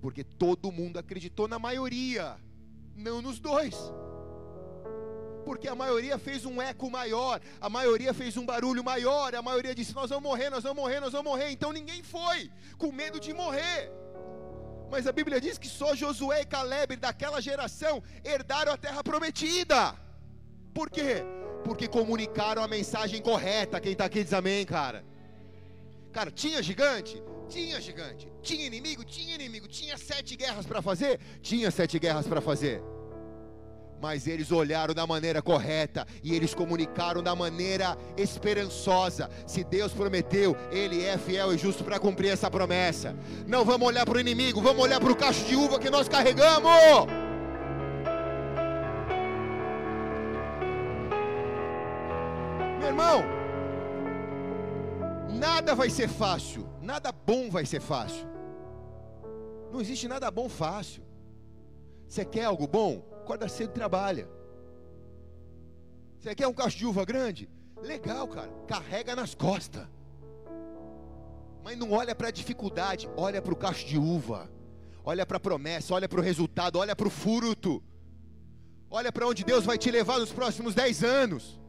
[0.00, 2.38] Porque todo mundo acreditou na maioria,
[2.94, 3.92] não nos dois
[5.46, 9.74] porque a maioria fez um eco maior, a maioria fez um barulho maior, a maioria
[9.78, 11.50] disse: Nós vamos morrer, nós vamos morrer, nós vamos morrer.
[11.50, 13.80] Então ninguém foi, com medo de morrer.
[14.90, 19.94] Mas a Bíblia diz que só Josué e Caleb daquela geração herdaram a terra prometida.
[20.74, 21.24] Por quê?
[21.64, 23.80] Porque comunicaram a mensagem correta.
[23.80, 25.04] Quem está aqui diz amém, cara.
[26.12, 27.22] Cara, tinha gigante?
[27.48, 28.32] Tinha gigante.
[28.42, 29.04] Tinha inimigo?
[29.04, 29.68] Tinha inimigo.
[29.68, 31.20] Tinha sete guerras para fazer?
[31.40, 32.82] Tinha sete guerras para fazer
[34.00, 39.30] mas eles olharam da maneira correta e eles comunicaram da maneira esperançosa.
[39.46, 43.16] Se Deus prometeu, Ele é fiel e justo para cumprir essa promessa.
[43.46, 46.08] Não vamos olhar para o inimigo, vamos olhar para o cacho de uva que nós
[46.08, 46.70] carregamos.
[52.78, 53.22] Meu irmão,
[55.30, 58.26] nada vai ser fácil, nada bom vai ser fácil.
[59.72, 61.02] Não existe nada bom fácil.
[62.06, 63.15] Você quer algo bom?
[63.26, 64.28] Acorda cedo e trabalha.
[66.20, 67.50] Você quer um cacho de uva grande?
[67.82, 68.48] Legal, cara.
[68.68, 69.86] Carrega nas costas.
[71.64, 74.48] Mas não olha para a dificuldade, olha para o cacho de uva.
[75.04, 77.82] Olha para a promessa, olha para o resultado, olha para o fruto.
[78.88, 81.60] Olha para onde Deus vai te levar nos próximos dez anos.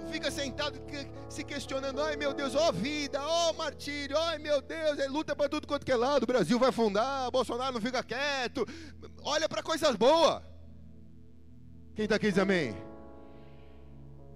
[0.00, 0.80] Não fica sentado
[1.28, 5.48] se questionando, ai meu Deus, ó vida, ó martírio, ai meu Deus, ele luta para
[5.48, 8.66] tudo quanto que é lado, o Brasil vai afundar, Bolsonaro não fica quieto.
[9.22, 10.49] Olha para coisas boas.
[12.00, 12.74] Quem está aqui diz amém?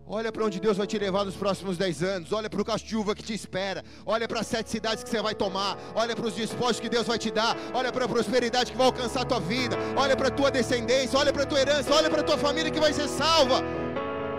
[0.06, 2.30] Olha para onde Deus vai te levar nos próximos 10 anos.
[2.30, 3.82] Olha para o castiúva que te espera.
[4.04, 5.78] Olha para as sete cidades que você vai tomar.
[5.94, 7.56] Olha para os despojos que Deus vai te dar.
[7.72, 9.78] Olha para a prosperidade que vai alcançar a tua vida.
[9.96, 11.18] Olha para a tua descendência.
[11.18, 11.94] Olha para a tua herança.
[11.94, 13.62] Olha para a tua família que vai ser salva.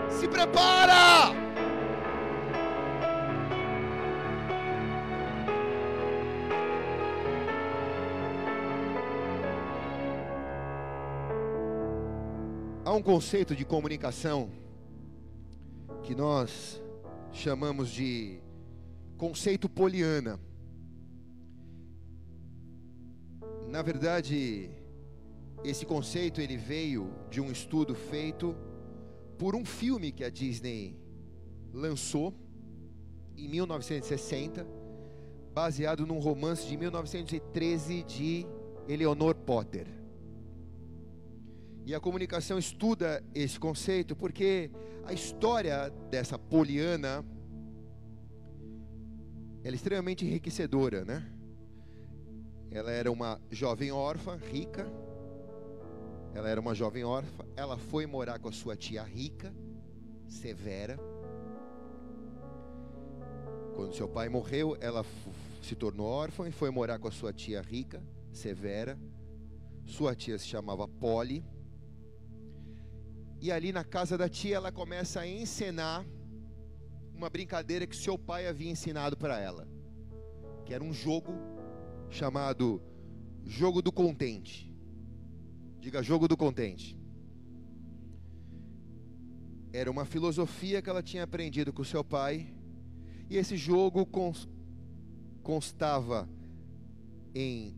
[0.08, 1.45] Se prepara!
[12.86, 14.48] Há um conceito de comunicação
[16.04, 16.80] que nós
[17.32, 18.38] chamamos de
[19.18, 20.38] conceito poliana.
[23.66, 24.70] Na verdade,
[25.64, 28.54] esse conceito ele veio de um estudo feito
[29.36, 30.96] por um filme que a Disney
[31.72, 32.32] lançou
[33.36, 34.64] em 1960,
[35.52, 38.46] baseado num romance de 1913 de
[38.86, 39.95] Eleanor Potter.
[41.86, 44.68] E a comunicação estuda esse conceito porque
[45.04, 47.24] a história dessa Poliana
[49.62, 51.24] é extremamente enriquecedora, né?
[52.72, 54.84] Ela era uma jovem órfã, rica.
[56.34, 57.44] Ela era uma jovem órfã.
[57.54, 59.54] Ela foi morar com a sua tia rica,
[60.26, 60.98] Severa.
[63.76, 65.06] Quando seu pai morreu, ela
[65.62, 68.98] se tornou órfã e foi morar com a sua tia rica, Severa.
[69.84, 71.44] Sua tia se chamava Polly.
[73.46, 76.04] E ali na casa da tia, ela começa a encenar
[77.14, 79.68] uma brincadeira que seu pai havia ensinado para ela,
[80.64, 81.32] que era um jogo
[82.10, 82.82] chamado
[83.44, 84.74] Jogo do Contente.
[85.78, 86.98] Diga Jogo do Contente.
[89.72, 92.52] Era uma filosofia que ela tinha aprendido com seu pai,
[93.30, 94.04] e esse jogo
[95.40, 96.28] constava
[97.32, 97.76] em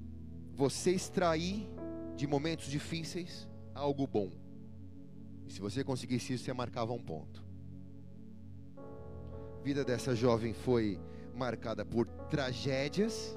[0.54, 1.68] você extrair
[2.16, 4.47] de momentos difíceis algo bom.
[5.48, 7.42] E se você conseguisse isso, você marcava um ponto.
[8.76, 11.00] A vida dessa jovem foi
[11.34, 13.34] marcada por tragédias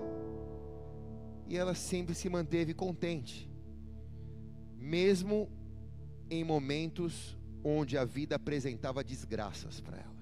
[1.48, 3.50] e ela sempre se manteve contente,
[4.78, 5.50] mesmo
[6.30, 10.22] em momentos onde a vida apresentava desgraças para ela.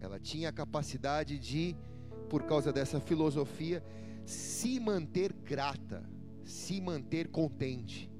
[0.00, 1.76] Ela tinha a capacidade de,
[2.28, 3.84] por causa dessa filosofia,
[4.24, 6.08] se manter grata,
[6.44, 8.10] se manter contente.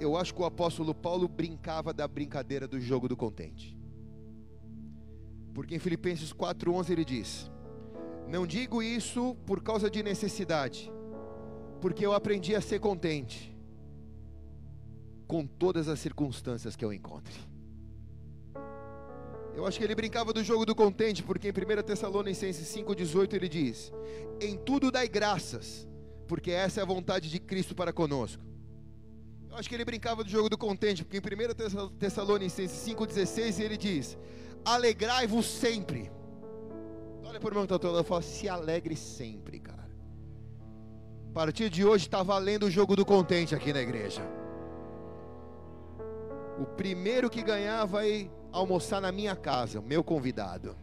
[0.00, 3.78] Eu acho que o apóstolo Paulo brincava da brincadeira do jogo do contente.
[5.52, 7.50] Porque em Filipenses 4:11 ele diz:
[8.26, 10.90] Não digo isso por causa de necessidade,
[11.82, 13.54] porque eu aprendi a ser contente
[15.28, 17.34] com todas as circunstâncias que eu encontre.
[19.54, 23.48] Eu acho que ele brincava do jogo do contente, porque em 1 Tessalonicenses 5,18 ele
[23.48, 23.92] diz:
[24.40, 25.86] Em tudo dai graças,
[26.26, 28.49] porque essa é a vontade de Cristo para conosco.
[29.50, 33.76] Eu acho que ele brincava do jogo do contente, porque em 1 Tessalonicenses 5,16 ele
[33.76, 34.16] diz:
[34.64, 36.10] Alegrai-vos sempre.
[37.24, 39.90] Olha para o meu irmão e fala: Se alegre sempre, cara.
[41.30, 44.22] A partir de hoje está valendo o jogo do contente aqui na igreja.
[46.58, 50.76] O primeiro que ganhar vai almoçar na minha casa, o meu convidado.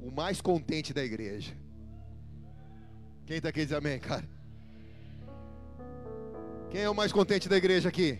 [0.00, 1.56] O mais contente da igreja.
[3.24, 4.33] Quem está aqui diz amém, cara?
[6.74, 8.18] Quem é o mais contente da igreja aqui?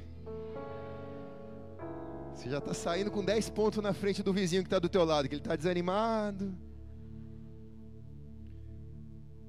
[2.32, 5.04] Você já está saindo com 10 pontos na frente do vizinho que está do teu
[5.04, 6.56] lado, que ele está desanimado.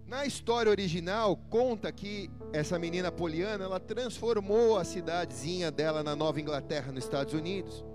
[0.07, 6.41] Na história original, conta que essa menina Poliana, ela transformou a cidadezinha dela na Nova
[6.41, 7.85] Inglaterra, nos Estados Unidos.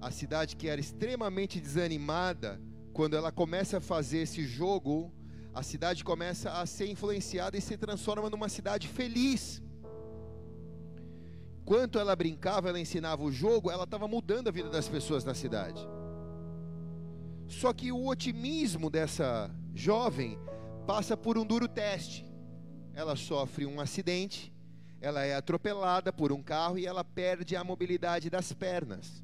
[0.00, 2.60] A cidade que era extremamente desanimada,
[2.92, 5.12] quando ela começa a fazer esse jogo,
[5.52, 9.60] a cidade começa a ser influenciada e se transforma numa cidade feliz.
[11.68, 15.34] Enquanto ela brincava, ela ensinava o jogo, ela estava mudando a vida das pessoas na
[15.34, 15.86] cidade.
[17.46, 20.38] Só que o otimismo dessa jovem
[20.86, 22.24] passa por um duro teste.
[22.94, 24.50] Ela sofre um acidente,
[24.98, 29.22] ela é atropelada por um carro e ela perde a mobilidade das pernas.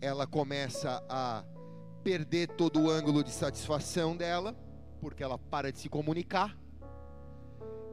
[0.00, 1.44] Ela começa a
[2.02, 4.56] perder todo o ângulo de satisfação dela,
[5.00, 6.60] porque ela para de se comunicar.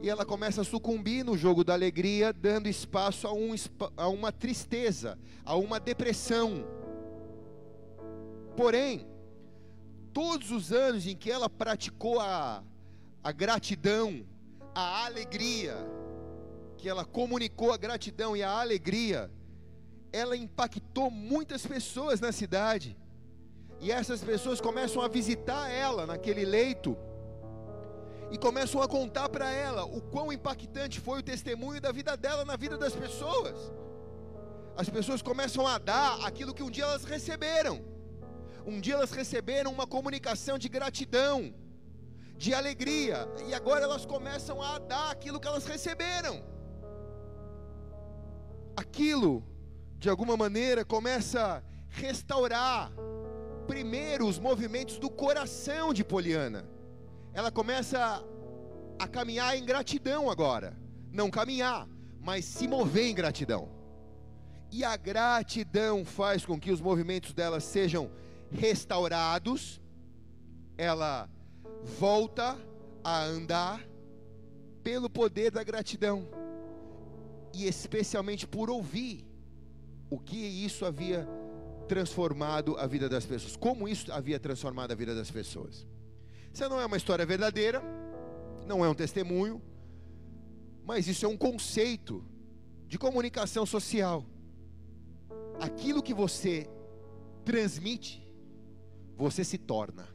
[0.02, 3.54] E ela começa a sucumbir no jogo da alegria, dando espaço a, um,
[3.96, 6.64] a uma tristeza, a uma depressão.
[8.56, 9.06] Porém,
[10.12, 12.64] todos os anos em que ela praticou a,
[13.22, 14.24] a gratidão,
[14.74, 15.76] a alegria,
[16.78, 19.30] que ela comunicou a gratidão e a alegria,
[20.10, 22.96] ela impactou muitas pessoas na cidade.
[23.80, 26.96] E essas pessoas começam a visitar ela naquele leito
[28.30, 32.44] e começam a contar para ela o quão impactante foi o testemunho da vida dela
[32.44, 33.72] na vida das pessoas.
[34.76, 37.84] As pessoas começam a dar aquilo que um dia elas receberam.
[38.64, 41.52] Um dia elas receberam uma comunicação de gratidão,
[42.36, 46.42] de alegria, e agora elas começam a dar aquilo que elas receberam.
[48.76, 49.44] Aquilo,
[49.98, 52.92] de alguma maneira, começa a restaurar
[53.66, 56.64] primeiro os movimentos do coração de Poliana.
[57.32, 58.24] Ela começa
[58.98, 60.76] a caminhar em gratidão agora.
[61.12, 61.88] Não caminhar,
[62.20, 63.68] mas se mover em gratidão.
[64.70, 68.10] E a gratidão faz com que os movimentos dela sejam
[68.50, 69.80] restaurados,
[70.76, 71.28] ela
[71.98, 72.56] volta
[73.02, 73.80] a andar
[74.82, 76.28] pelo poder da gratidão
[77.52, 79.26] e especialmente por ouvir
[80.08, 81.28] o que isso havia
[81.88, 85.86] transformado a vida das pessoas, como isso havia transformado a vida das pessoas.
[86.52, 87.82] Isso não é uma história verdadeira,
[88.66, 89.62] não é um testemunho,
[90.84, 92.24] mas isso é um conceito
[92.86, 94.24] de comunicação social.
[95.60, 96.68] Aquilo que você
[97.44, 98.30] transmite
[99.20, 100.08] você se torna.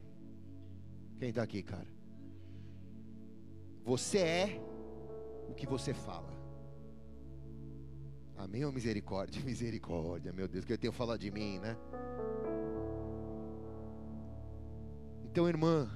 [1.18, 1.86] Quem está aqui, cara?
[3.84, 4.60] Você é
[5.48, 6.34] o que você fala.
[8.36, 9.40] Amém ou misericórdia?
[9.46, 11.76] Misericórdia, meu Deus, que eu tenho falado de mim, né?
[15.24, 15.88] Então, irmã,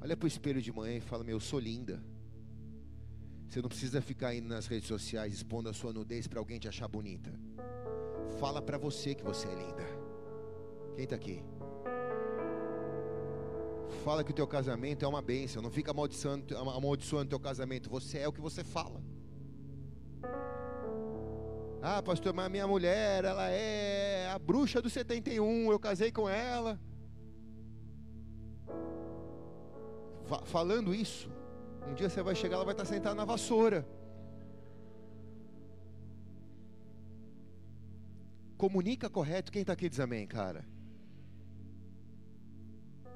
[0.00, 2.02] olha para o espelho de manhã e fala: Meu, eu sou linda.
[3.48, 6.68] Você não precisa ficar indo nas redes sociais expondo a sua nudez para alguém te
[6.68, 7.32] achar bonita.
[8.38, 9.86] Fala para você que você é linda.
[10.94, 11.42] Quem está aqui?
[14.04, 15.62] Fala que o teu casamento é uma bênção.
[15.62, 17.88] Não fica amaldiçoando, amaldiçoando o teu casamento.
[17.88, 19.02] Você é o que você fala.
[21.80, 25.70] Ah, pastor, mas minha mulher, ela é a bruxa do 71.
[25.70, 26.78] Eu casei com ela.
[30.44, 31.30] Falando isso,
[31.88, 33.86] um dia você vai chegar, ela vai estar sentada na vassoura.
[38.58, 39.52] Comunica correto.
[39.52, 40.66] Quem está aqui diz amém, cara?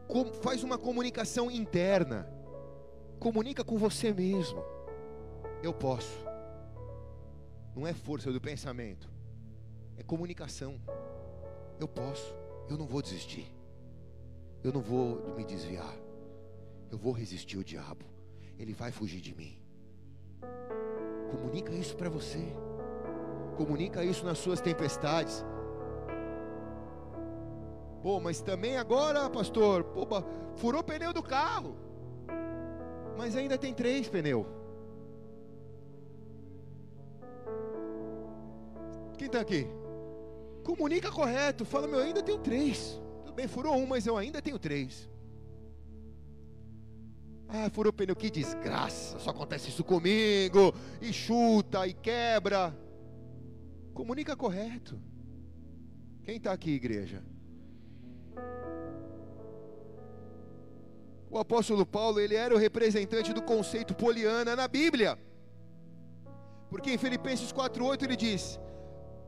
[0.07, 2.29] Com, faz uma comunicação interna.
[3.19, 4.63] Comunica com você mesmo.
[5.63, 6.25] Eu posso.
[7.75, 9.11] Não é força do pensamento.
[9.97, 10.81] É comunicação.
[11.81, 12.35] Eu posso.
[12.69, 13.53] Eu não vou desistir.
[14.63, 15.93] Eu não vou me desviar.
[16.93, 18.05] Eu vou resistir o diabo.
[18.59, 19.59] Ele vai fugir de mim.
[21.31, 22.45] Comunica isso para você.
[23.57, 25.43] Comunica isso nas suas tempestades.
[28.03, 30.07] Pô, mas também agora, pastor, pô,
[30.57, 31.75] furou o pneu do carro.
[33.17, 34.47] Mas ainda tem três pneus.
[39.17, 39.67] Quem está aqui?
[40.63, 41.65] Comunica correto.
[41.65, 43.01] Fala, meu, eu ainda tenho três.
[43.25, 45.09] Tudo bem, furou um, mas eu ainda tenho três.
[47.55, 49.19] Ah, furou o pneu, que desgraça.
[49.19, 50.75] Só acontece isso comigo.
[51.03, 52.75] E chuta, e quebra.
[53.93, 54.99] Comunica correto.
[56.25, 57.23] Quem está aqui, igreja?
[61.29, 65.19] O apóstolo Paulo, ele era o representante do conceito poliana na Bíblia.
[66.71, 68.59] Porque em Filipenses 4:8 ele diz: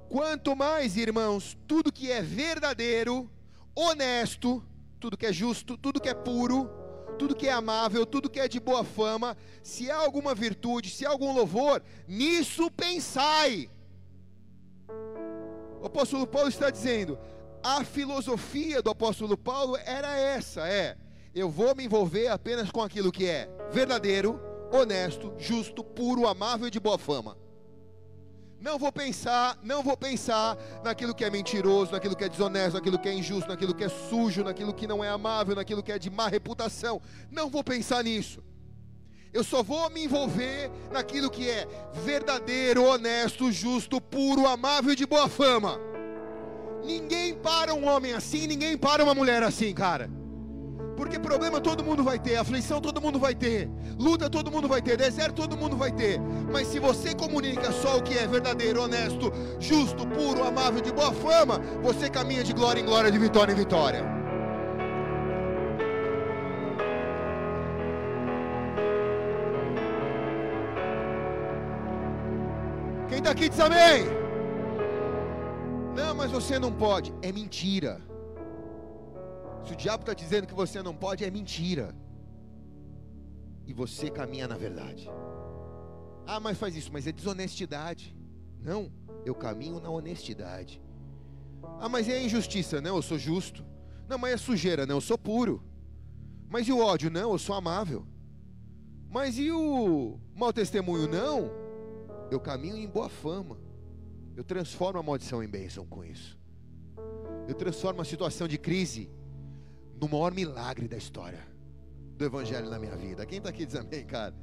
[0.08, 3.30] Quanto mais, irmãos, tudo que é verdadeiro,
[3.74, 4.64] honesto,
[4.98, 6.70] tudo que é justo, tudo que é puro,
[7.14, 11.06] tudo que é amável, tudo que é de boa fama, se há alguma virtude, se
[11.06, 13.70] há algum louvor, nisso pensai.
[15.80, 17.18] O apóstolo Paulo está dizendo:
[17.62, 20.96] a filosofia do apóstolo Paulo era essa: é,
[21.34, 24.40] eu vou me envolver apenas com aquilo que é verdadeiro,
[24.72, 27.36] honesto, justo, puro, amável e de boa fama.
[28.64, 32.98] Não vou pensar, não vou pensar naquilo que é mentiroso, naquilo que é desonesto, naquilo
[32.98, 35.98] que é injusto, naquilo que é sujo, naquilo que não é amável, naquilo que é
[35.98, 36.98] de má reputação.
[37.30, 38.42] Não vou pensar nisso.
[39.34, 45.04] Eu só vou me envolver naquilo que é verdadeiro, honesto, justo, puro, amável e de
[45.04, 45.78] boa fama.
[46.82, 50.10] Ninguém para um homem assim, ninguém para uma mulher assim, cara.
[50.96, 53.68] Porque problema todo mundo vai ter, aflição todo mundo vai ter,
[53.98, 56.20] luta todo mundo vai ter, deserto todo mundo vai ter.
[56.52, 61.12] Mas se você comunica só o que é verdadeiro, honesto, justo, puro, amável, de boa
[61.12, 64.04] fama, você caminha de glória em glória, de vitória em vitória.
[73.08, 74.06] Quem está aqui diz amém.
[75.96, 77.12] Não, mas você não pode.
[77.22, 78.00] É mentira.
[79.64, 81.94] Se o diabo está dizendo que você não pode, é mentira.
[83.66, 85.08] E você caminha na verdade.
[86.26, 88.16] Ah, mas faz isso, mas é desonestidade.
[88.60, 88.92] Não,
[89.24, 90.82] eu caminho na honestidade.
[91.80, 93.64] Ah, mas é injustiça, não, eu sou justo.
[94.06, 95.62] Não, mas é sujeira, não, eu sou puro.
[96.48, 97.10] Mas e o ódio?
[97.10, 98.06] Não, eu sou amável.
[99.08, 101.08] Mas e o mau testemunho?
[101.08, 101.50] Não,
[102.30, 103.58] eu caminho em boa fama.
[104.36, 106.38] Eu transformo a maldição em bênção com isso.
[107.48, 109.10] Eu transformo a situação de crise
[110.00, 111.46] no maior milagre da história
[112.16, 113.26] do Evangelho na minha vida.
[113.26, 114.34] Quem está aqui diz amém, cara?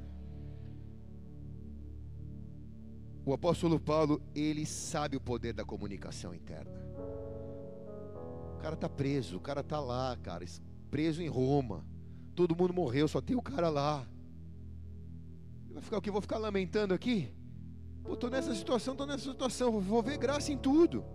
[3.26, 6.72] O apóstolo Paulo, ele sabe o poder da comunicação interna.
[8.56, 10.46] O cara está preso, o cara está lá, cara,
[10.90, 11.86] preso em Roma.
[12.36, 14.08] Todo mundo morreu, só tem o cara lá.
[15.70, 16.12] Vai ficar o que?
[16.12, 17.34] Vou ficar lamentando aqui?
[18.04, 21.06] Pô, tô nessa situação, tô nessa situação, vou ver graça em tudo.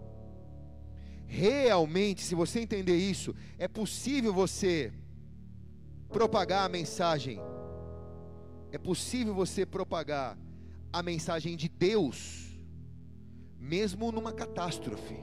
[1.27, 4.93] Realmente, se você entender isso, é possível você
[6.09, 7.41] propagar a mensagem,
[8.70, 10.39] é possível você propagar
[10.93, 12.59] a mensagem de Deus,
[13.59, 15.18] mesmo numa catástrofe,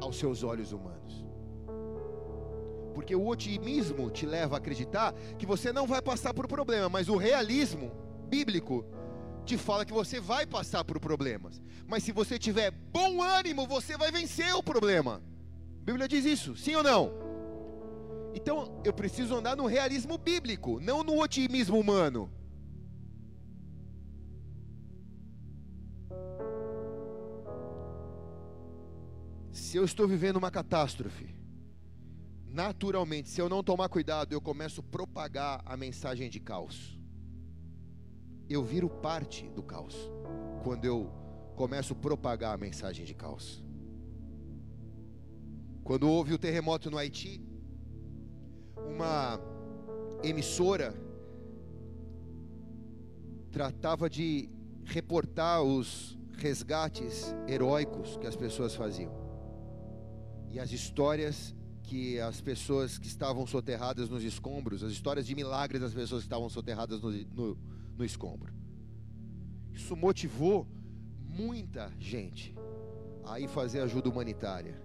[0.00, 1.24] aos seus olhos humanos.
[2.94, 7.08] Porque o otimismo te leva a acreditar que você não vai passar por problema, mas
[7.08, 7.92] o realismo
[8.28, 8.84] bíblico
[9.48, 11.60] te fala que você vai passar por problemas.
[11.86, 15.22] Mas se você tiver bom ânimo, você vai vencer o problema.
[15.80, 17.10] A Bíblia diz isso, sim ou não?
[18.34, 22.30] Então eu preciso andar no realismo bíblico, não no otimismo humano.
[29.50, 31.34] Se eu estou vivendo uma catástrofe,
[32.46, 36.97] naturalmente, se eu não tomar cuidado, eu começo a propagar a mensagem de caos.
[38.48, 39.94] Eu viro parte do caos
[40.62, 41.10] quando eu
[41.54, 43.64] começo a propagar a mensagem de caos.
[45.84, 47.42] Quando houve o terremoto no Haiti,
[48.76, 49.40] uma
[50.22, 50.94] emissora
[53.50, 54.50] tratava de
[54.84, 59.12] reportar os resgates heróicos que as pessoas faziam.
[60.50, 65.80] E as histórias que as pessoas que estavam soterradas nos escombros, as histórias de milagres
[65.80, 67.58] das pessoas que estavam soterradas no, no,
[67.98, 68.54] no escombro.
[69.72, 70.66] Isso motivou
[71.20, 72.54] muita gente
[73.24, 74.80] a ir fazer ajuda humanitária.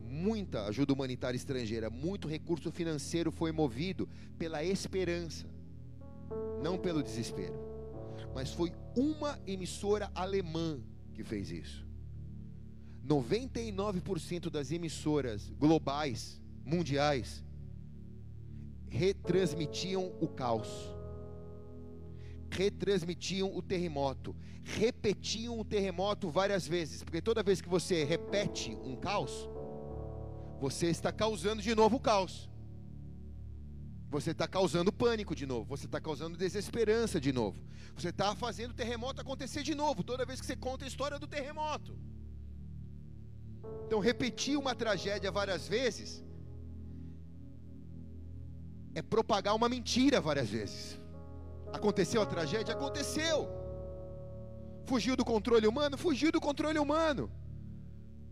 [0.00, 4.08] Muita ajuda humanitária estrangeira, muito recurso financeiro foi movido
[4.38, 5.46] pela esperança,
[6.62, 7.54] não pelo desespero.
[8.34, 10.80] Mas foi uma emissora alemã
[11.14, 11.86] que fez isso.
[13.06, 17.44] 99% das emissoras globais mundiais
[18.88, 20.68] retransmitiam o caos,
[22.52, 28.94] retransmitiam o terremoto, repetiam o terremoto várias vezes, porque toda vez que você repete um
[28.96, 29.48] caos,
[30.60, 32.48] você está causando de novo o caos.
[34.10, 37.58] Você está causando pânico de novo, você está causando desesperança de novo,
[37.96, 41.18] você está fazendo o terremoto acontecer de novo, toda vez que você conta a história
[41.18, 41.96] do terremoto.
[43.86, 46.22] Então, repetir uma tragédia várias vezes
[48.94, 51.01] é propagar uma mentira várias vezes.
[51.72, 52.74] Aconteceu a tragédia?
[52.74, 53.48] Aconteceu.
[54.84, 55.96] Fugiu do controle humano?
[55.96, 57.30] Fugiu do controle humano.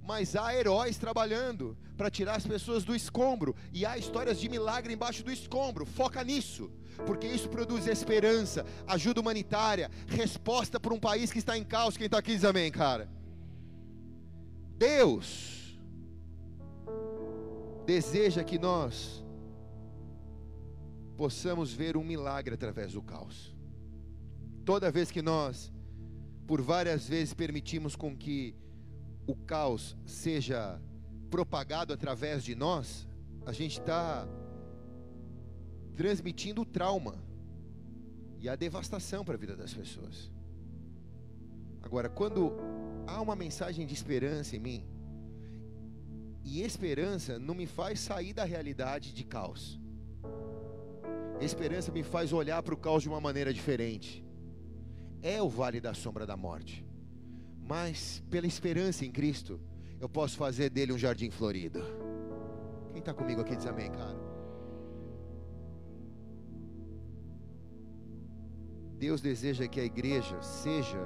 [0.02, 3.54] Mas há heróis trabalhando para tirar as pessoas do escombro.
[3.72, 5.86] E há histórias de milagre embaixo do escombro.
[5.86, 6.70] Foca nisso.
[7.06, 11.96] Porque isso produz esperança, ajuda humanitária, resposta para um país que está em caos.
[11.96, 13.08] Quem está aqui diz amém, cara.
[14.76, 15.78] Deus
[17.86, 19.19] deseja que nós
[21.20, 23.54] possamos ver um milagre através do caos.
[24.64, 25.70] Toda vez que nós,
[26.46, 28.54] por várias vezes, permitimos com que
[29.26, 30.80] o caos seja
[31.30, 33.06] propagado através de nós,
[33.44, 34.26] a gente está
[35.94, 37.22] transmitindo o trauma
[38.38, 40.32] e a devastação para a vida das pessoas.
[41.82, 42.54] Agora, quando
[43.06, 44.86] há uma mensagem de esperança em mim,
[46.42, 49.79] e esperança não me faz sair da realidade de caos.
[51.40, 54.22] Esperança me faz olhar para o caos de uma maneira diferente.
[55.22, 56.84] É o vale da sombra da morte.
[57.58, 59.58] Mas pela esperança em Cristo,
[59.98, 61.80] eu posso fazer dele um jardim florido.
[62.90, 64.18] Quem está comigo aqui diz amém, cara.
[68.98, 71.00] Deus deseja que a igreja seja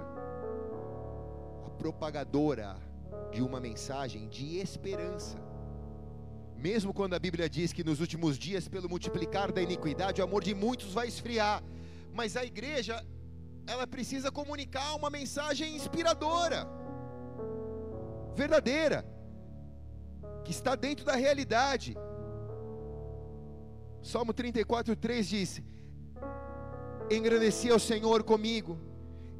[1.65, 2.77] a propagadora
[3.31, 5.39] de uma mensagem de esperança.
[6.57, 10.43] Mesmo quando a Bíblia diz que nos últimos dias, pelo multiplicar da iniquidade, o amor
[10.43, 11.63] de muitos vai esfriar.
[12.13, 13.05] Mas a igreja,
[13.67, 16.67] ela precisa comunicar uma mensagem inspiradora,
[18.35, 19.05] verdadeira,
[20.45, 21.97] que está dentro da realidade.
[24.03, 25.63] Salmo 34, 3 diz:
[27.11, 28.79] Engrandeci ao Senhor comigo,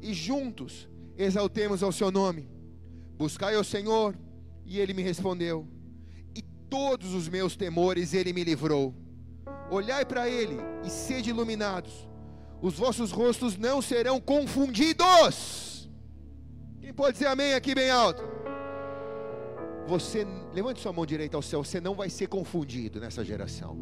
[0.01, 2.49] e juntos exaltemos ao seu nome.
[3.17, 4.15] Buscai ao Senhor,
[4.65, 5.67] e ele me respondeu
[6.75, 8.93] todos os meus temores ele me livrou.
[9.71, 12.05] Olhai para ele e sede iluminados,
[12.61, 15.89] os vossos rostos não serão confundidos.
[16.81, 18.21] Quem pode dizer amém aqui bem alto?
[19.87, 23.77] Você, levante sua mão direita ao céu, você não vai ser confundido nessa geração.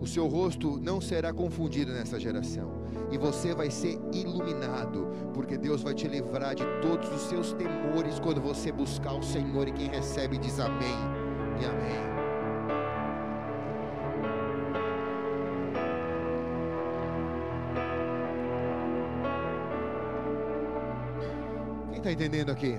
[0.00, 2.82] O seu rosto não será confundido nessa geração.
[3.10, 8.18] E você vai ser iluminado, porque Deus vai te livrar de todos os seus temores
[8.18, 9.68] quando você buscar o Senhor.
[9.68, 11.23] E quem recebe diz amém
[11.60, 12.04] e amém.
[21.90, 22.74] Quem está entendendo aqui?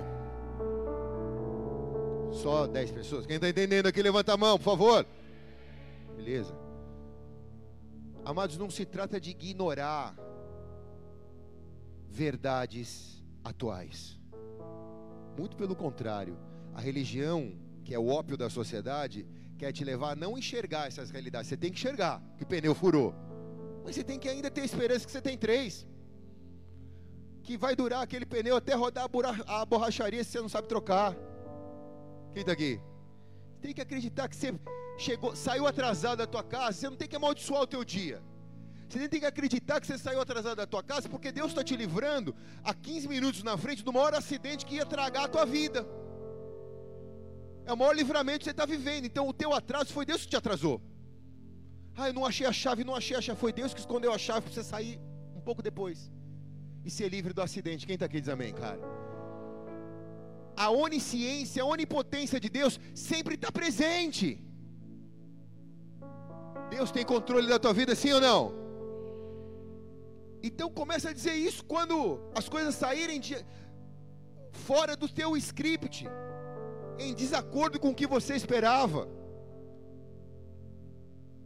[2.32, 3.26] Só 10 pessoas.
[3.26, 5.06] Quem está entendendo aqui, levanta a mão, por favor.
[6.16, 6.54] Beleza?
[8.24, 10.16] Amados, não se trata de ignorar
[12.08, 14.18] verdades atuais.
[15.38, 16.36] Muito pelo contrário,
[16.74, 17.52] a religião
[17.86, 19.24] que é o ópio da sociedade,
[19.60, 21.48] quer te levar a não enxergar essas realidades.
[21.48, 23.14] Você tem que enxergar que o pneu furou.
[23.84, 25.86] Mas você tem que ainda ter esperança que você tem três.
[27.44, 29.08] Que vai durar aquele pneu até rodar
[29.46, 31.14] a borracharia se você não sabe trocar.
[32.32, 32.80] Quem está aqui?
[33.60, 34.52] Tem que acreditar que você
[34.98, 38.20] chegou, saiu atrasado da tua casa, você não tem que amaldiçoar o teu dia.
[38.88, 41.76] Você tem que acreditar que você saiu atrasado da tua casa, porque Deus está te
[41.76, 42.34] livrando
[42.64, 45.86] a 15 minutos na frente do maior acidente que ia tragar a tua vida.
[47.68, 49.04] É o maior livramento que você está vivendo.
[49.10, 50.76] Então o teu atraso foi Deus que te atrasou.
[51.96, 53.38] Ah, eu não achei a chave, não achei a chave.
[53.44, 54.94] Foi Deus que escondeu a chave para você sair
[55.34, 56.10] um pouco depois.
[56.84, 57.86] E ser livre do acidente.
[57.86, 58.80] Quem está aqui diz amém, cara?
[60.64, 64.28] A onisciência, a onipotência de Deus sempre está presente.
[66.70, 68.40] Deus tem controle da tua vida, sim ou não?
[70.48, 71.96] Então começa a dizer isso quando
[72.34, 73.36] as coisas saírem de,
[74.68, 76.08] fora do teu script,
[76.98, 79.08] em desacordo com o que você esperava.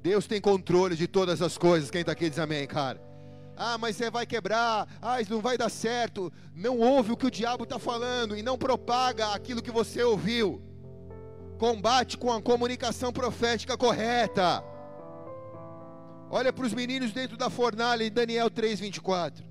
[0.03, 1.90] Deus tem controle de todas as coisas.
[1.90, 3.01] Quem está aqui diz amém, cara.
[3.57, 4.88] Ah, mas você vai quebrar.
[5.03, 6.32] Ah, isso não vai dar certo.
[6.55, 10.62] Não ouve o que o diabo está falando e não propaga aquilo que você ouviu.
[11.59, 14.64] Combate com a comunicação profética correta.
[16.30, 19.49] Olha para os meninos dentro da fornalha em Daniel 3:24.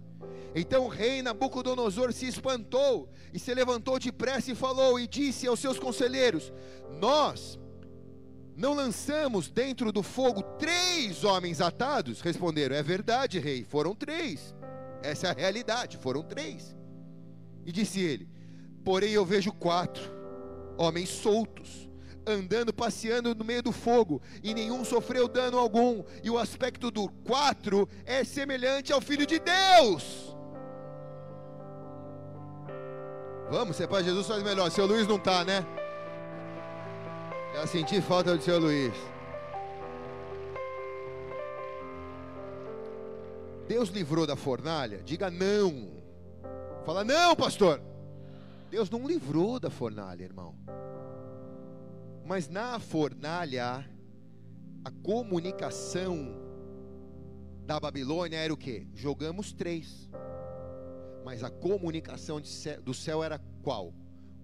[0.56, 5.60] Então o rei Nabucodonosor se espantou e se levantou depressa e falou e disse aos
[5.60, 6.52] seus conselheiros:
[7.00, 7.60] Nós
[8.56, 12.22] não lançamos dentro do fogo três homens atados?
[12.22, 14.56] Responderam: É verdade, rei, foram três.
[15.04, 16.76] Essa é a realidade, foram três.
[17.66, 18.28] E disse ele:
[18.84, 20.18] Porém eu vejo quatro
[20.78, 21.89] homens soltos
[22.26, 27.10] andando, passeando no meio do fogo, e nenhum sofreu dano algum, e o aspecto do
[27.10, 30.38] quatro é semelhante ao Filho de Deus.
[33.50, 34.70] Vamos, ser para Jesus faz melhor.
[34.70, 35.66] Seu Luiz não está, né?
[37.56, 38.93] Já senti falta do seu Luiz.
[43.68, 45.02] Deus livrou da fornalha?
[45.04, 45.91] Diga não.
[46.86, 47.82] Fala não, pastor.
[48.70, 50.56] Deus não livrou da fornalha, irmão.
[52.26, 53.84] Mas na fornalha,
[54.86, 56.36] a comunicação
[57.66, 58.88] da Babilônia era o que?
[58.93, 60.08] Jogamos três.
[61.30, 63.93] Mas a comunicação céu, do céu era qual?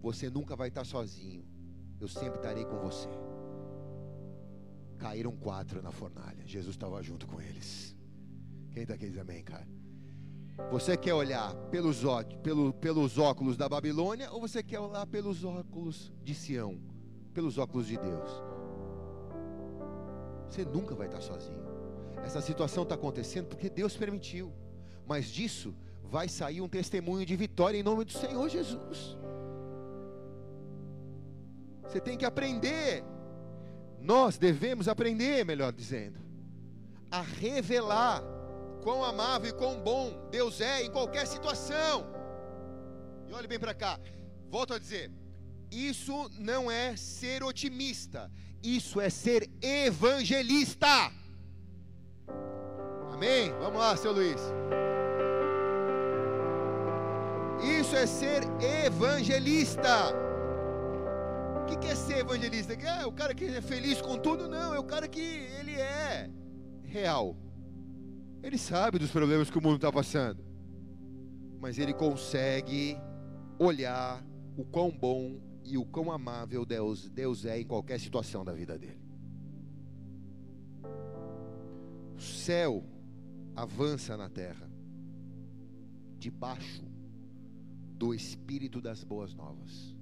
[0.04, 1.44] Você nunca vai estar sozinho.
[2.00, 3.10] Eu sempre estarei com você.
[5.00, 6.46] Caíram quatro na fornalha.
[6.46, 7.96] Jesus estava junto com eles.
[8.72, 9.68] Quem está aqui diz amém, cara?
[10.70, 12.04] Você quer olhar pelos,
[12.44, 16.80] pelo, pelos óculos da Babilônia ou você quer olhar pelos óculos de Sião?
[17.34, 18.30] pelos óculos de Deus.
[20.48, 21.66] Você nunca vai estar sozinho.
[22.24, 24.54] Essa situação está acontecendo porque Deus permitiu.
[25.08, 25.76] Mas disso
[26.10, 29.18] vai sair um testemunho de vitória em nome do Senhor Jesus.
[31.84, 33.04] Você tem que aprender.
[34.00, 36.20] Nós devemos aprender, melhor dizendo,
[37.10, 38.22] a revelar
[38.84, 42.06] quão amável e quão bom Deus é em qualquer situação.
[43.28, 44.00] E olhe bem para cá.
[44.50, 45.12] Volto a dizer,
[45.72, 48.32] isso não é ser otimista,
[48.62, 51.12] isso é ser evangelista.
[53.12, 53.52] Amém?
[53.60, 54.42] Vamos lá, seu Luiz.
[57.64, 58.44] Isso é ser
[58.86, 60.14] evangelista.
[61.62, 62.74] O que é ser evangelista?
[62.74, 64.48] É o cara que é feliz com tudo?
[64.48, 66.30] Não, é o cara que ele é
[66.84, 67.36] real.
[68.44, 70.44] Ele sabe dos problemas que o mundo está passando,
[71.60, 72.98] mas ele consegue
[73.58, 74.24] olhar
[74.56, 78.78] o quão bom e o quão amável Deus, Deus é em qualquer situação da vida
[78.78, 79.02] dele.
[82.16, 82.84] O céu
[83.56, 84.70] avança na terra,
[86.20, 86.95] debaixo
[87.98, 89.96] do Espírito das Boas Novas.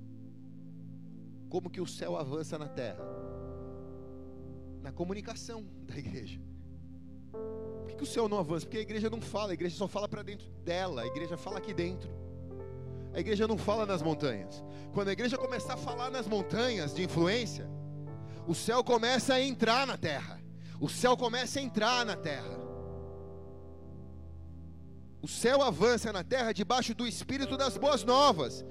[1.49, 3.03] Como que o céu avança na terra?
[4.81, 6.41] Na comunicação da igreja.
[7.31, 8.65] Por que, que o céu não avança?
[8.65, 11.59] Porque a igreja não fala, a igreja só fala para dentro dela, a igreja fala
[11.59, 12.09] aqui dentro.
[13.13, 14.63] A igreja não fala nas montanhas.
[14.91, 17.69] Quando a igreja começar a falar nas montanhas de influência,
[18.47, 20.41] o céu começa a entrar na terra.
[20.79, 22.57] O céu começa a entrar na terra.
[25.23, 28.63] O céu avança na terra debaixo do espírito das boas novas.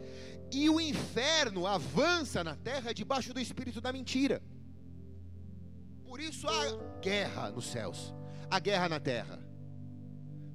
[0.53, 4.42] E o inferno avança na terra debaixo do espírito da mentira.
[6.05, 6.62] Por isso há
[7.00, 8.14] guerra nos céus,
[8.50, 9.42] a guerra na terra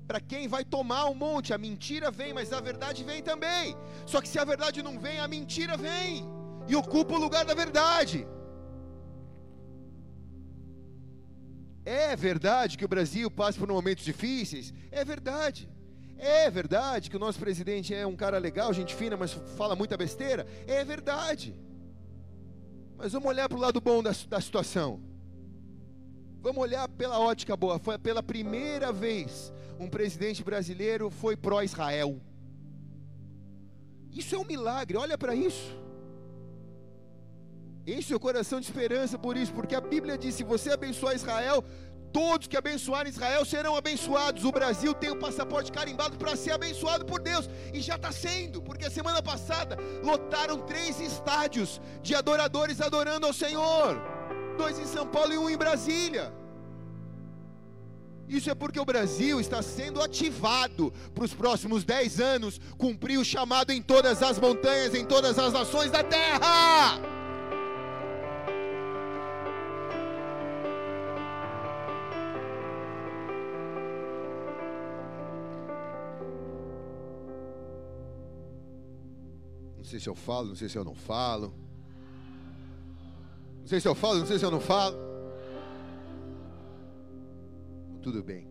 [0.07, 1.53] para quem vai tomar o monte.
[1.53, 3.75] A mentira vem, mas a verdade vem também.
[4.05, 6.25] Só que se a verdade não vem, a mentira vem
[6.67, 8.25] e ocupa o lugar da verdade.
[11.83, 14.73] É verdade que o Brasil passa por momentos difíceis?
[14.91, 15.69] É verdade.
[16.17, 19.95] É verdade que o nosso presidente é um cara legal, gente fina, mas fala muita
[19.95, 20.47] besteira?
[20.65, 21.53] É verdade.
[22.97, 24.99] Mas vamos olhar para o lado bom da, da situação.
[26.41, 27.77] Vamos olhar pela ótica boa.
[27.77, 32.19] Foi pela primeira vez um presidente brasileiro foi pró-Israel.
[34.11, 35.77] Isso é um milagre, olha para isso.
[37.85, 41.63] Enche seu coração de esperança por isso, porque a Bíblia diz: se você abençoar Israel,
[42.11, 44.43] Todos que abençoarem Israel serão abençoados.
[44.43, 47.49] O Brasil tem o passaporte carimbado para ser abençoado por Deus.
[47.73, 53.33] E já está sendo, porque a semana passada lotaram três estádios de adoradores adorando ao
[53.33, 54.01] Senhor:
[54.57, 56.33] dois em São Paulo e um em Brasília.
[58.27, 63.23] Isso é porque o Brasil está sendo ativado para os próximos dez anos cumprir o
[63.23, 67.16] chamado em todas as montanhas, em todas as nações da terra.
[79.87, 81.53] Sei se eu falo, não sei se eu não falo.
[83.61, 84.97] Não sei se eu falo, não sei se eu não falo.
[88.01, 88.47] Tudo bem.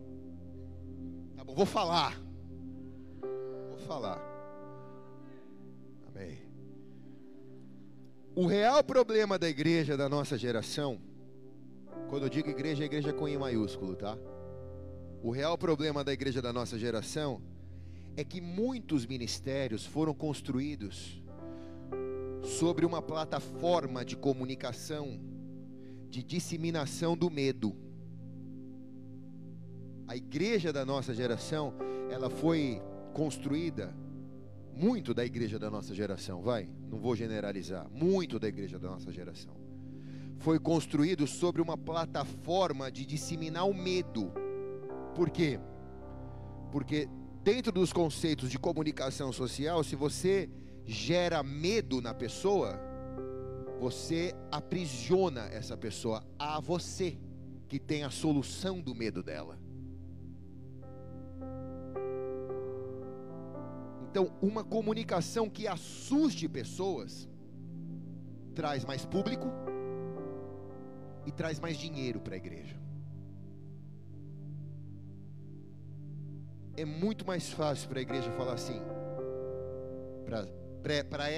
[1.35, 2.19] Tá bom, vou falar.
[3.69, 4.19] Vou falar.
[6.07, 6.39] Amém.
[8.35, 10.99] O real problema da igreja da nossa geração,
[12.09, 14.17] quando eu digo igreja, é igreja com I maiúsculo, tá?
[15.21, 17.41] O real problema da igreja da nossa geração
[18.15, 21.21] é que muitos ministérios foram construídos
[22.47, 25.19] sobre uma plataforma de comunicação,
[26.09, 27.75] de disseminação do medo.
[30.07, 31.73] A igreja da nossa geração,
[32.09, 32.81] ela foi
[33.13, 33.93] construída
[34.73, 39.11] muito da igreja da nossa geração, vai, não vou generalizar, muito da igreja da nossa
[39.11, 39.53] geração.
[40.37, 44.31] Foi construído sobre uma plataforma de disseminar o medo.
[45.15, 45.59] Por quê?
[46.71, 47.09] Porque
[47.43, 50.47] dentro dos conceitos de comunicação social, se você
[50.87, 52.79] gera medo na pessoa,
[53.79, 57.17] você aprisiona essa pessoa a você,
[57.67, 59.59] que tem a solução do medo dela.
[64.09, 67.29] Então, uma comunicação que assuste pessoas
[68.55, 69.45] traz mais público
[71.25, 72.75] e traz mais dinheiro para a igreja.
[76.75, 78.79] É muito mais fácil para a igreja falar assim,
[80.25, 80.47] para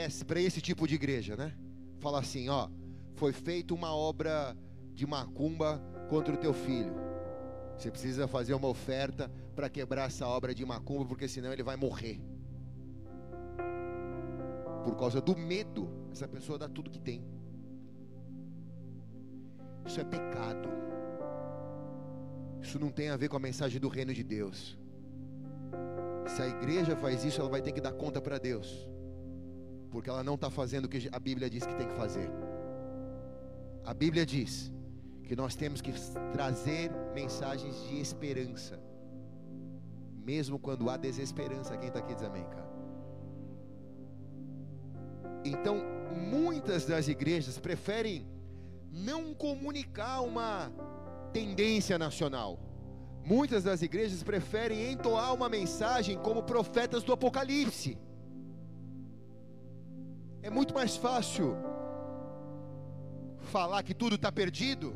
[0.06, 1.54] esse, esse tipo de igreja, né?
[2.00, 2.70] Falar assim: ó,
[3.16, 4.56] foi feita uma obra
[4.94, 6.94] de macumba contra o teu filho.
[7.78, 11.76] Você precisa fazer uma oferta para quebrar essa obra de macumba, porque senão ele vai
[11.76, 12.22] morrer
[14.90, 17.24] por causa do medo, essa pessoa dá tudo que tem.
[19.86, 20.68] Isso é pecado.
[22.62, 24.78] Isso não tem a ver com a mensagem do reino de Deus.
[26.28, 28.89] Se a igreja faz isso, ela vai ter que dar conta para Deus,
[29.90, 32.30] porque ela não está fazendo o que a Bíblia diz que tem que fazer.
[33.86, 34.72] A Bíblia diz
[35.24, 35.92] que nós temos que
[36.32, 38.80] trazer mensagens de esperança,
[40.24, 41.78] mesmo quando há desesperança.
[41.78, 42.70] Quem está aqui diz amém, cara?
[45.44, 45.78] Então,
[46.32, 48.28] muitas das igrejas preferem
[48.92, 50.72] não comunicar uma
[51.32, 52.60] tendência nacional.
[53.24, 57.98] Muitas das igrejas preferem entoar uma mensagem como profetas do Apocalipse.
[60.42, 61.56] É muito mais fácil
[63.42, 64.96] falar que tudo está perdido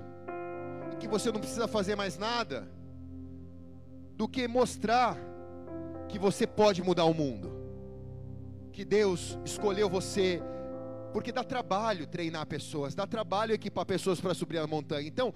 [1.00, 2.66] que você não precisa fazer mais nada,
[4.16, 5.18] do que mostrar
[6.08, 7.52] que você pode mudar o mundo
[8.74, 10.42] que Deus escolheu você,
[11.14, 15.08] porque dá trabalho treinar pessoas, dá trabalho equipar pessoas para subir a montanha.
[15.08, 15.32] Então,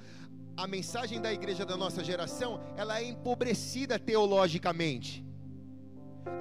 [0.58, 5.24] a mensagem da igreja da nossa geração, ela é empobrecida teologicamente.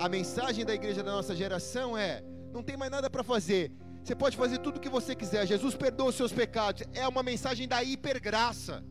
[0.01, 2.25] A mensagem da igreja da nossa geração é:
[2.57, 3.71] não tem mais nada para fazer.
[4.03, 5.47] Você pode fazer tudo o que você quiser.
[5.47, 6.83] Jesus perdoa os seus pecados.
[6.95, 8.85] É uma mensagem da hipergraça,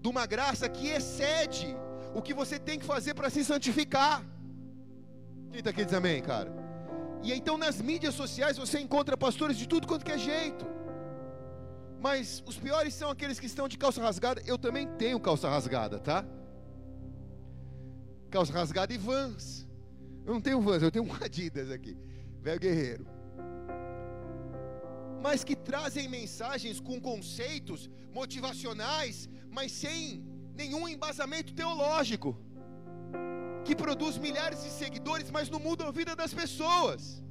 [0.00, 1.76] de uma graça que excede
[2.14, 4.24] o que você tem que fazer para se santificar.
[5.50, 6.50] Quem está aqui diz amém, cara?
[7.22, 10.66] E então nas mídias sociais você encontra pastores de tudo quanto que é jeito.
[12.00, 14.42] Mas os piores são aqueles que estão de calça rasgada.
[14.46, 16.24] Eu também tenho calça rasgada, tá?
[18.30, 19.68] Calça rasgada e vans.
[20.24, 21.94] Eu não tenho vans, eu tenho um Adidas aqui.
[22.42, 23.06] Velho guerreiro.
[25.22, 30.24] Mas que trazem mensagens com conceitos motivacionais, mas sem
[30.54, 32.30] nenhum embasamento teológico
[33.64, 37.22] que produz milhares de seguidores, mas não mudam a vida das pessoas,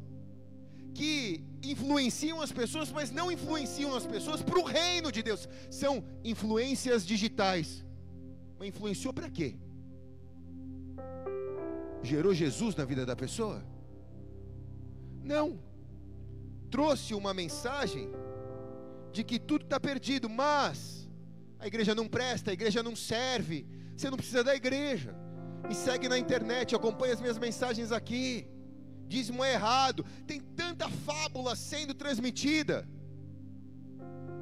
[0.94, 6.04] que influenciam as pessoas, mas não influenciam as pessoas para o reino de Deus, são
[6.24, 7.84] influências digitais.
[8.58, 9.56] Mas influenciou para quê?
[12.04, 13.64] Gerou Jesus na vida da pessoa?
[15.24, 15.60] Não.
[16.70, 18.12] Trouxe uma mensagem
[19.12, 21.10] de que tudo está perdido, mas
[21.60, 25.16] a igreja não presta, a igreja não serve, você não precisa da igreja
[25.68, 28.48] me segue na internet, acompanha as minhas mensagens aqui.
[29.08, 30.06] Dízimo é errado.
[30.26, 32.88] Tem tanta fábula sendo transmitida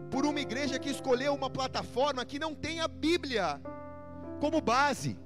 [0.09, 3.61] por uma igreja que escolheu uma plataforma que não tem a Bíblia
[4.39, 5.17] como base.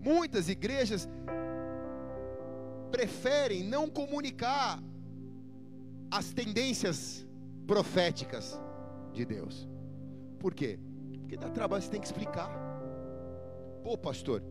[0.00, 1.08] Muitas igrejas
[2.96, 4.82] preferem não comunicar
[6.10, 7.26] as tendências
[7.66, 8.58] proféticas
[9.12, 9.68] de Deus.
[10.38, 10.78] Por quê?
[11.20, 12.50] Porque dá trabalho, você tem que explicar.
[13.84, 14.42] Pô, pastor,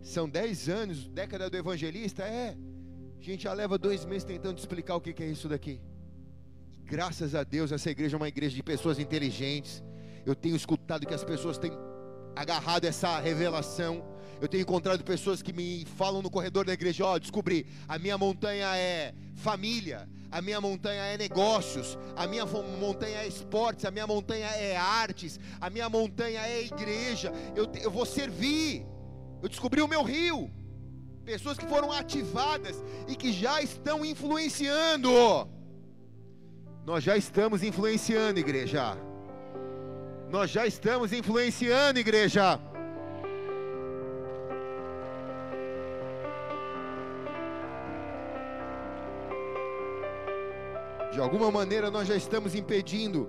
[0.00, 2.24] são 10 anos, década do evangelista?
[2.24, 2.56] É.
[3.20, 5.80] A gente já leva dois meses tentando explicar o que é isso daqui.
[6.84, 9.80] Graças a Deus, essa igreja é uma igreja de pessoas inteligentes.
[10.26, 11.70] Eu tenho escutado que as pessoas têm
[12.34, 14.04] agarrado essa revelação.
[14.40, 17.98] Eu tenho encontrado pessoas que me falam no corredor da igreja: Ó, oh, descobri, a
[17.98, 23.90] minha montanha é família, a minha montanha é negócios, a minha montanha é esportes, a
[23.90, 27.32] minha montanha é artes, a minha montanha é igreja.
[27.54, 28.84] Eu, eu vou servir.
[29.40, 30.50] Eu descobri o meu rio.
[31.24, 35.10] Pessoas que foram ativadas e que já estão influenciando.
[36.84, 38.96] Nós já estamos influenciando, igreja.
[40.32, 42.58] Nós já estamos influenciando, igreja.
[51.12, 53.28] De alguma maneira nós já estamos impedindo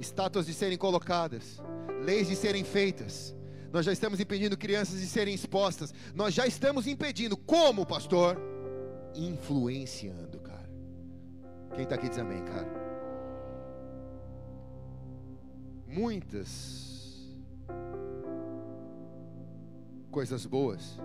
[0.00, 1.62] estátuas de serem colocadas,
[2.04, 3.32] leis de serem feitas.
[3.72, 5.94] Nós já estamos impedindo crianças de serem expostas.
[6.16, 7.36] Nós já estamos impedindo.
[7.36, 8.36] Como, pastor?
[9.14, 10.68] Influenciando, cara.
[11.76, 12.93] Quem está aqui diz amém, cara.
[15.94, 17.32] Muitas
[20.10, 20.98] coisas boas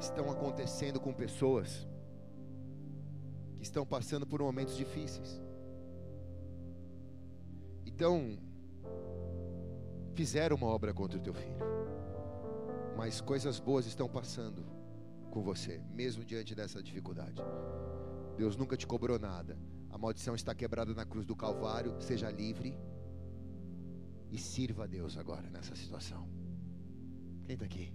[0.00, 1.86] estão acontecendo com pessoas
[3.58, 5.38] que estão passando por momentos difíceis.
[7.84, 8.38] Então,
[10.14, 11.66] fizeram uma obra contra o teu filho,
[12.96, 14.64] mas coisas boas estão passando
[15.30, 17.42] com você, mesmo diante dessa dificuldade.
[18.34, 19.58] Deus nunca te cobrou nada.
[19.90, 22.00] A maldição está quebrada na cruz do Calvário.
[22.00, 22.74] Seja livre
[24.30, 26.28] e sirva a Deus agora nessa situação.
[27.44, 27.92] Quem está aqui?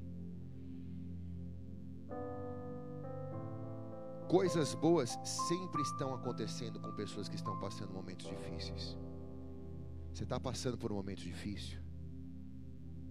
[4.28, 8.98] Coisas boas sempre estão acontecendo com pessoas que estão passando momentos difíceis.
[10.12, 11.80] Você está passando por um momento difícil?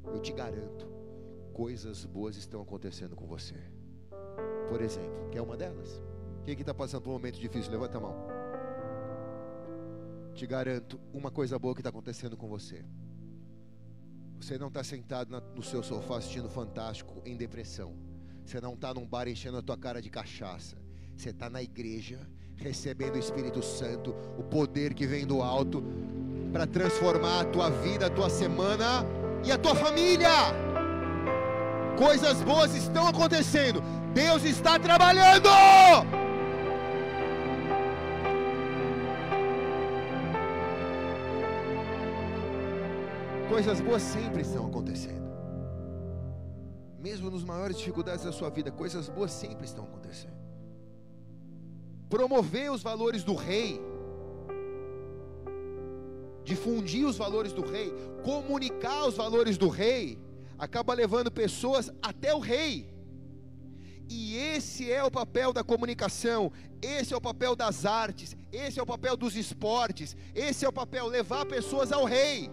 [0.05, 0.87] Eu te garanto,
[1.53, 3.57] coisas boas estão acontecendo com você.
[4.69, 6.03] Por exemplo, quer uma delas?
[6.45, 7.71] Quem que está passando por um momento difícil?
[7.71, 8.17] Levanta a mão.
[10.35, 12.85] Te garanto, uma coisa boa que está acontecendo com você.
[14.43, 17.95] Você não está sentado no seu sofá assistindo Fantástico em depressão.
[18.45, 20.77] Você não está num bar enchendo a tua cara de cachaça.
[21.17, 22.19] Você está na igreja,
[22.57, 25.81] recebendo o Espírito Santo, o poder que vem do alto,
[26.53, 29.07] para transformar a tua vida, a tua semana
[29.45, 30.29] e a tua família.
[31.97, 33.81] Coisas boas estão acontecendo,
[34.13, 35.51] Deus está trabalhando.
[43.53, 45.23] Coisas boas sempre estão acontecendo.
[46.99, 50.43] Mesmo nos maiores dificuldades da sua vida, coisas boas sempre estão acontecendo
[52.13, 53.81] promover os valores do rei,
[56.45, 57.91] difundir os valores do rei,
[58.23, 60.19] comunicar os valores do rei,
[60.59, 62.93] acaba levando pessoas até o rei.
[64.11, 68.83] E esse é o papel da comunicação, esse é o papel das artes, esse é
[68.83, 72.51] o papel dos esportes, esse é o papel levar pessoas ao rei.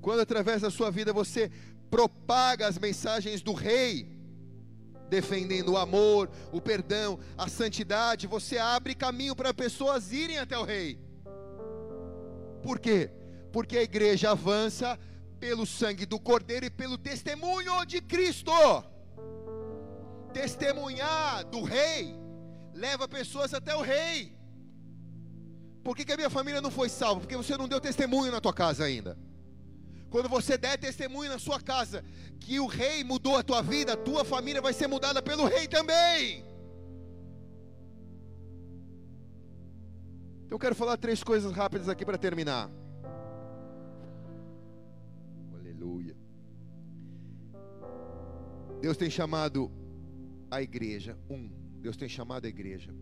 [0.00, 1.50] Quando através da sua vida você
[1.90, 4.08] propaga as mensagens do rei,
[5.08, 10.64] defendendo o amor, o perdão, a santidade, você abre caminho para pessoas irem até o
[10.64, 10.98] rei.
[12.62, 13.10] Por quê?
[13.52, 14.98] Porque a igreja avança
[15.40, 18.52] pelo sangue do Cordeiro e pelo testemunho de Cristo.
[20.32, 22.14] Testemunhar do rei
[22.72, 24.38] leva pessoas até o rei.
[25.82, 27.22] Por que, que a minha família não foi salva?
[27.22, 29.18] Porque você não deu testemunho na tua casa ainda.
[30.10, 32.04] Quando você der testemunho na sua casa
[32.40, 35.68] que o rei mudou a tua vida, a tua família vai ser mudada pelo rei
[35.68, 36.44] também.
[40.44, 42.68] Então eu quero falar três coisas rápidas aqui para terminar.
[45.54, 46.16] Aleluia.
[48.80, 49.70] Deus tem chamado
[50.50, 51.48] a igreja, um,
[51.80, 52.92] Deus tem chamado a igreja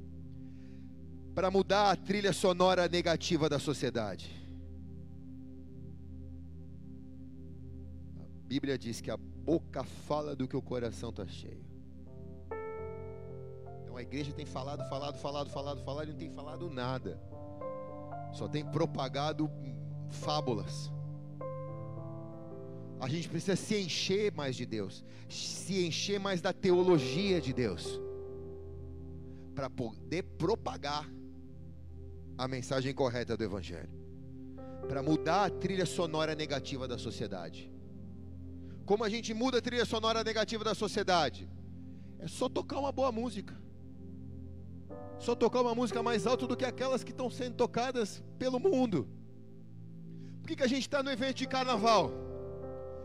[1.38, 4.47] para mudar a trilha sonora negativa da sociedade.
[8.48, 11.62] Bíblia diz que a boca fala do que o coração está cheio.
[13.82, 17.20] Então a igreja tem falado, falado, falado, falado, falado e não tem falado nada.
[18.32, 19.50] Só tem propagado
[20.08, 20.90] fábulas.
[22.98, 28.00] A gente precisa se encher mais de Deus, se encher mais da teologia de Deus,
[29.54, 31.06] para poder propagar
[32.38, 33.90] a mensagem correta do Evangelho.
[34.88, 37.70] para mudar a trilha sonora negativa da sociedade.
[38.88, 41.46] Como a gente muda a trilha sonora negativa da sociedade?
[42.18, 43.54] É só tocar uma boa música.
[45.18, 49.06] Só tocar uma música mais alta do que aquelas que estão sendo tocadas pelo mundo.
[50.40, 52.10] Por que, que a gente está no evento de carnaval?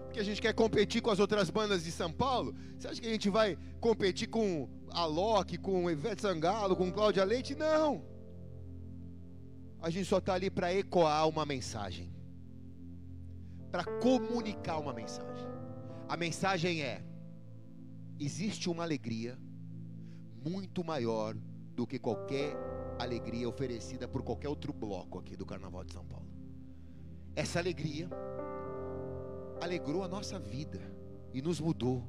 [0.05, 2.55] Porque a gente quer competir com as outras bandas de São Paulo?
[2.77, 7.25] Você acha que a gente vai competir com a Loki, com Ivete Sangalo, com Cláudia
[7.25, 7.55] Leite?
[7.55, 8.05] Não.
[9.81, 12.09] A gente só está ali para ecoar uma mensagem,
[13.69, 15.52] para comunicar uma mensagem.
[16.13, 17.03] A mensagem é:
[18.19, 19.35] existe uma alegria
[20.45, 21.35] muito maior
[21.75, 22.55] do que qualquer
[22.99, 26.27] alegria oferecida por qualquer outro bloco aqui do Carnaval de São Paulo.
[27.35, 28.07] Essa alegria
[29.59, 30.79] alegrou a nossa vida
[31.33, 32.07] e nos mudou.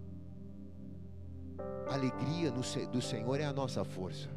[1.88, 4.28] A alegria do Senhor é a nossa força.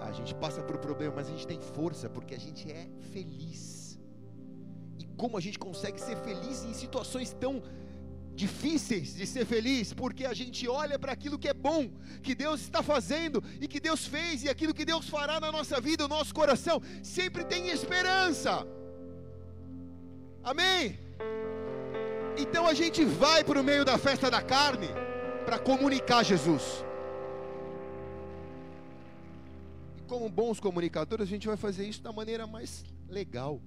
[0.00, 3.96] A gente passa por problema, mas a gente tem força porque a gente é feliz.
[4.98, 7.62] E como a gente consegue ser feliz em situações tão
[8.44, 11.82] difíceis de ser feliz, porque a gente olha para aquilo que é bom,
[12.22, 15.80] que Deus está fazendo e que Deus fez e aquilo que Deus fará na nossa
[15.80, 18.66] vida, o nosso coração sempre tem esperança.
[20.52, 20.98] Amém.
[22.44, 24.88] Então a gente vai para o meio da festa da carne
[25.44, 26.66] para comunicar Jesus.
[30.08, 33.60] como bons comunicadores, a gente vai fazer isso da maneira mais legal.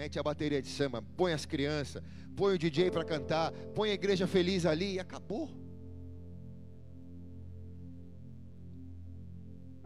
[0.00, 2.02] Mete a bateria de samba, põe as crianças,
[2.34, 5.50] põe o DJ para cantar, põe a igreja feliz ali e acabou.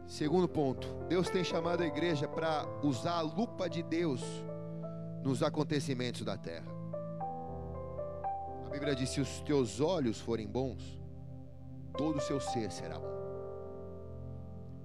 [0.06, 4.22] Segundo ponto, Deus tem chamado a igreja para usar a lupa de Deus
[5.24, 6.72] nos acontecimentos da terra.
[8.66, 10.96] A Bíblia diz: se os teus olhos forem bons,
[11.98, 13.18] todo o seu ser será bom.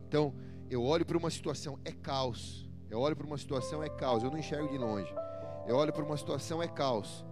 [0.07, 0.33] Então,
[0.71, 2.67] eu olho para uma situação, é caos.
[2.89, 4.23] Eu olho para uma situação, é caos.
[4.23, 5.13] Eu não enxergo de longe.
[5.67, 7.25] Eu olho para uma situação, é caos.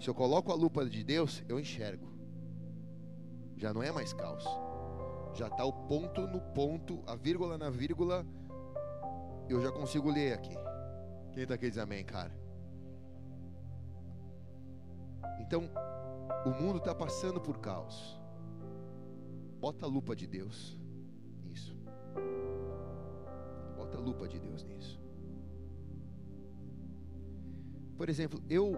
[0.00, 2.08] Se eu coloco a lupa de Deus, eu enxergo.
[3.56, 4.44] Já não é mais caos.
[5.34, 8.26] Já está o ponto no ponto, a vírgula na vírgula.
[9.48, 10.54] Eu já consigo ler aqui.
[11.32, 12.32] Quem está aqui diz amém, cara?
[15.40, 15.70] Então,
[16.44, 18.20] o mundo está passando por caos.
[19.60, 20.78] Bota a lupa de Deus
[24.08, 24.98] lupa de Deus nisso.
[27.96, 28.76] Por exemplo, eu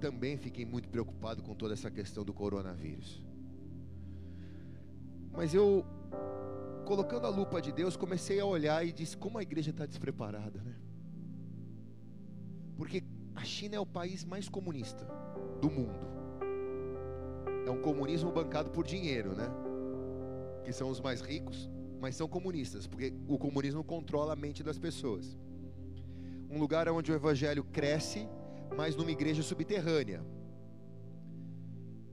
[0.00, 3.24] também fiquei muito preocupado com toda essa questão do coronavírus.
[5.32, 5.84] Mas eu,
[6.84, 10.60] colocando a lupa de Deus, comecei a olhar e disse: como a igreja está despreparada,
[10.62, 10.74] né?
[12.76, 13.02] Porque
[13.34, 15.06] a China é o país mais comunista
[15.60, 16.06] do mundo.
[17.66, 19.48] É um comunismo bancado por dinheiro, né?
[20.64, 21.70] Que são os mais ricos
[22.00, 25.36] mas são comunistas, porque o comunismo controla a mente das pessoas.
[26.50, 28.28] Um lugar onde o evangelho cresce,
[28.76, 30.24] mas numa igreja subterrânea.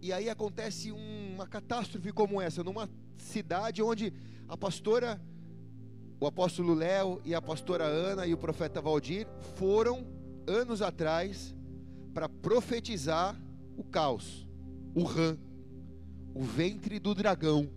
[0.02, 4.14] E aí acontece uma catástrofe como essa, numa cidade onde
[4.48, 5.22] a pastora,
[6.20, 10.06] o apóstolo Léo e a pastora Ana e o profeta Valdir foram
[10.48, 11.56] anos atrás
[12.14, 13.40] para profetizar
[13.78, 14.48] o caos,
[14.94, 15.38] o rã,
[16.34, 17.70] o ventre do dragão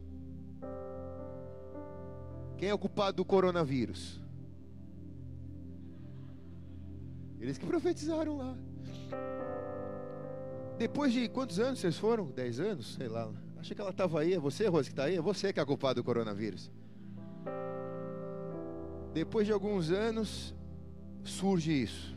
[2.59, 4.21] quem é o culpado do coronavírus?
[7.39, 8.57] Eles que profetizaram lá.
[10.79, 12.27] Depois de quantos anos vocês foram?
[12.31, 12.95] Dez anos?
[12.95, 13.33] Sei lá.
[13.59, 14.35] Acho que ela estava aí.
[14.35, 15.17] É você, Rose, que está aí?
[15.17, 16.71] É você que é culpado do coronavírus.
[19.13, 20.55] Depois de alguns anos,
[21.25, 22.15] surge isso.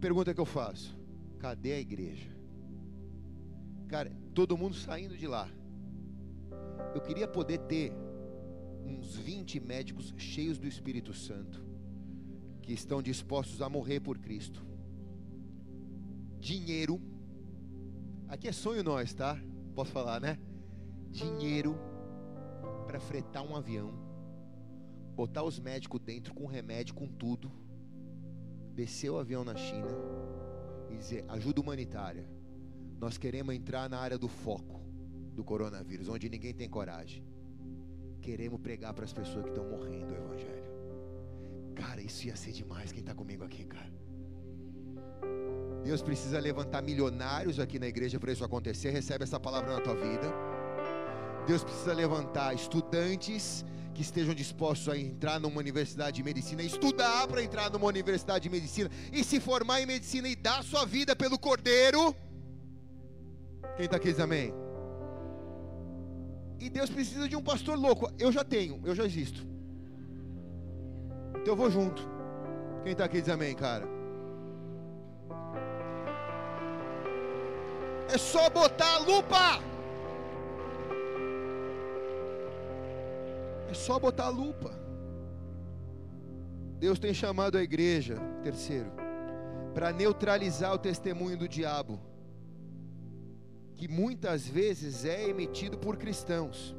[0.00, 0.96] Pergunta que eu faço:
[1.38, 2.28] cadê a igreja?
[3.88, 5.48] Cara, todo mundo saindo de lá.
[6.94, 7.92] Eu queria poder ter
[8.84, 11.64] uns 20 médicos cheios do Espírito Santo,
[12.62, 14.64] que estão dispostos a morrer por Cristo.
[16.38, 17.00] Dinheiro,
[18.28, 19.40] aqui é sonho nós, tá?
[19.74, 20.38] Posso falar, né?
[21.10, 21.76] Dinheiro
[22.86, 23.92] para fretar um avião,
[25.16, 27.50] botar os médicos dentro com remédio, com tudo,
[28.74, 29.88] descer o avião na China
[30.90, 32.28] e dizer: ajuda humanitária.
[33.00, 34.80] Nós queremos entrar na área do foco
[35.34, 37.33] do coronavírus, onde ninguém tem coragem
[38.24, 40.68] queremos pregar para as pessoas que estão morrendo o Evangelho.
[41.80, 42.90] Cara, isso ia ser demais.
[42.90, 43.92] Quem está comigo aqui, cara?
[45.84, 48.90] Deus precisa levantar milionários aqui na igreja para isso acontecer.
[48.90, 50.28] Recebe essa palavra na tua vida.
[51.46, 53.62] Deus precisa levantar estudantes
[53.94, 58.50] que estejam dispostos a entrar numa universidade de medicina, estudar para entrar numa universidade de
[58.50, 62.16] medicina e se formar em medicina e dar sua vida pelo Cordeiro.
[63.76, 64.63] Quem está aqui diz amém?
[66.58, 68.10] E Deus precisa de um pastor louco.
[68.18, 69.46] Eu já tenho, eu já existo.
[71.30, 72.08] Então eu vou junto.
[72.82, 73.86] Quem está aqui diz amém, cara?
[78.12, 79.60] É só botar a lupa.
[83.70, 84.70] É só botar a lupa.
[86.78, 88.92] Deus tem chamado a igreja, terceiro,
[89.72, 91.98] para neutralizar o testemunho do diabo,
[93.76, 96.74] que muitas vezes é emitido por cristãos.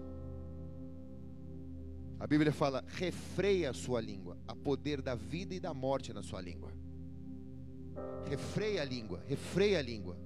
[2.20, 6.24] A Bíblia fala: refreia a sua língua, há poder da vida e da morte na
[6.24, 6.72] sua língua.
[8.28, 10.18] Refreia a língua, refreia a língua.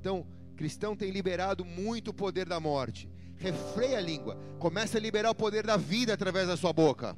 [0.00, 3.08] Então, cristão tem liberado muito o poder da morte.
[3.36, 7.16] Refreia a língua, começa a liberar o poder da vida através da sua boca.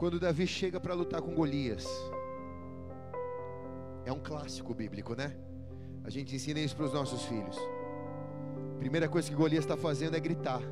[0.00, 1.84] Quando Davi chega para lutar com Golias,
[4.06, 5.36] é um clássico bíblico, né?
[6.02, 7.54] A gente ensina isso para os nossos filhos.
[8.78, 10.62] Primeira coisa que Golias está fazendo é gritar: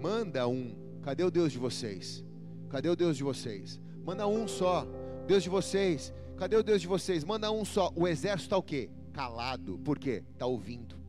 [0.00, 2.24] Manda um, cadê o Deus de vocês?
[2.70, 3.78] Cadê o Deus de vocês?
[4.02, 4.86] Manda um só,
[5.26, 7.24] Deus de vocês, cadê o Deus de vocês?
[7.24, 7.92] Manda um só.
[7.94, 8.88] O exército está o quê?
[9.12, 10.24] Calado, por quê?
[10.32, 10.99] Está ouvindo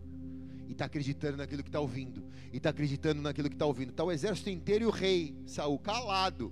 [0.82, 3.92] está acreditando naquilo que está ouvindo, e está acreditando naquilo que está ouvindo.
[3.92, 6.52] Está o exército inteiro e o rei Saul calado.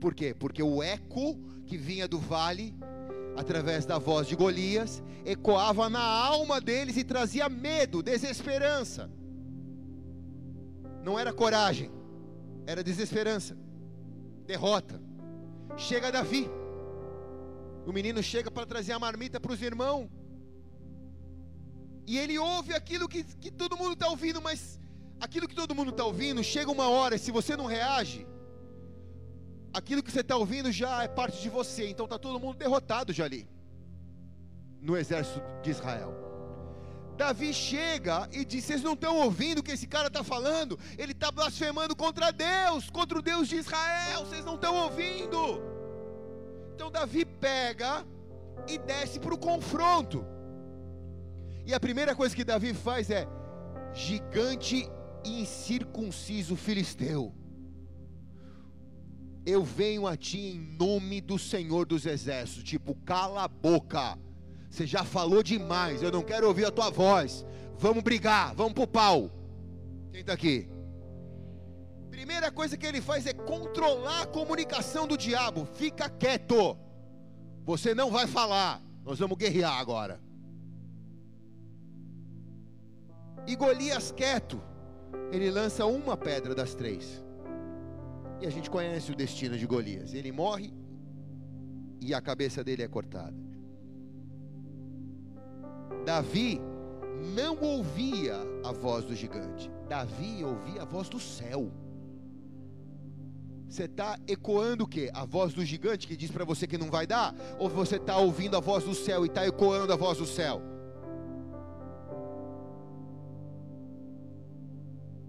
[0.00, 0.32] Por quê?
[0.32, 2.72] Porque o eco que vinha do vale,
[3.36, 9.10] através da voz de Golias, ecoava na alma deles e trazia medo, desesperança.
[11.02, 11.90] Não era coragem,
[12.66, 13.58] era desesperança,
[14.46, 15.02] derrota.
[15.76, 16.48] Chega Davi,
[17.84, 20.08] o menino chega para trazer a marmita para os irmãos.
[22.06, 24.78] E ele ouve aquilo que, que todo mundo está ouvindo, mas
[25.20, 28.26] aquilo que todo mundo está ouvindo, chega uma hora, se você não reage,
[29.72, 33.12] aquilo que você está ouvindo já é parte de você, então está todo mundo derrotado
[33.12, 33.48] já ali,
[34.80, 36.24] no exército de Israel.
[37.16, 40.78] Davi chega e diz: Vocês não estão ouvindo o que esse cara está falando?
[40.98, 44.26] Ele está blasfemando contra Deus, contra o Deus de Israel.
[44.26, 45.62] Vocês não estão ouvindo.
[46.74, 48.04] Então Davi pega
[48.66, 50.26] e desce para o confronto.
[51.66, 53.26] E a primeira coisa que Davi faz é:
[53.92, 54.88] gigante
[55.24, 57.34] incircunciso filisteu,
[59.46, 62.64] eu venho a ti em nome do Senhor dos Exércitos.
[62.64, 64.18] Tipo, cala a boca,
[64.70, 67.44] você já falou demais, eu não quero ouvir a tua voz.
[67.78, 69.30] Vamos brigar, vamos pro pau.
[70.10, 70.68] Quem está aqui?
[72.10, 75.66] Primeira coisa que ele faz é controlar a comunicação do diabo.
[75.66, 76.78] Fica quieto.
[77.64, 78.80] Você não vai falar.
[79.04, 80.20] Nós vamos guerrear agora.
[83.46, 84.60] E Golias quieto,
[85.30, 87.22] ele lança uma pedra das três.
[88.40, 90.14] E a gente conhece o destino de Golias.
[90.14, 90.72] Ele morre
[92.00, 93.36] e a cabeça dele é cortada.
[96.04, 96.60] Davi
[97.34, 99.70] não ouvia a voz do gigante.
[99.88, 101.70] Davi ouvia a voz do céu.
[103.68, 105.10] Você está ecoando o que?
[105.12, 107.34] A voz do gigante que diz para você que não vai dar?
[107.58, 110.73] Ou você está ouvindo a voz do céu e está ecoando a voz do céu?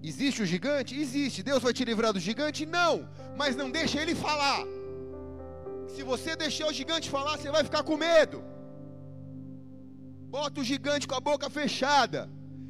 [0.07, 0.95] Existe o gigante?
[0.95, 1.41] Existe.
[1.41, 2.63] Deus vai te livrar do gigante?
[2.63, 3.09] Não.
[3.35, 4.63] Mas não deixa ele falar.
[5.87, 8.43] Se você deixar o gigante falar, você vai ficar com medo.
[10.29, 12.29] Bota o gigante com a boca fechada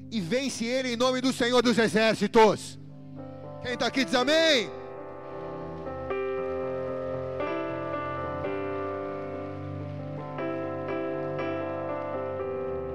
[0.09, 2.79] e vence ele em nome do Senhor dos Exércitos.
[3.61, 4.69] Quem está aqui diz amém.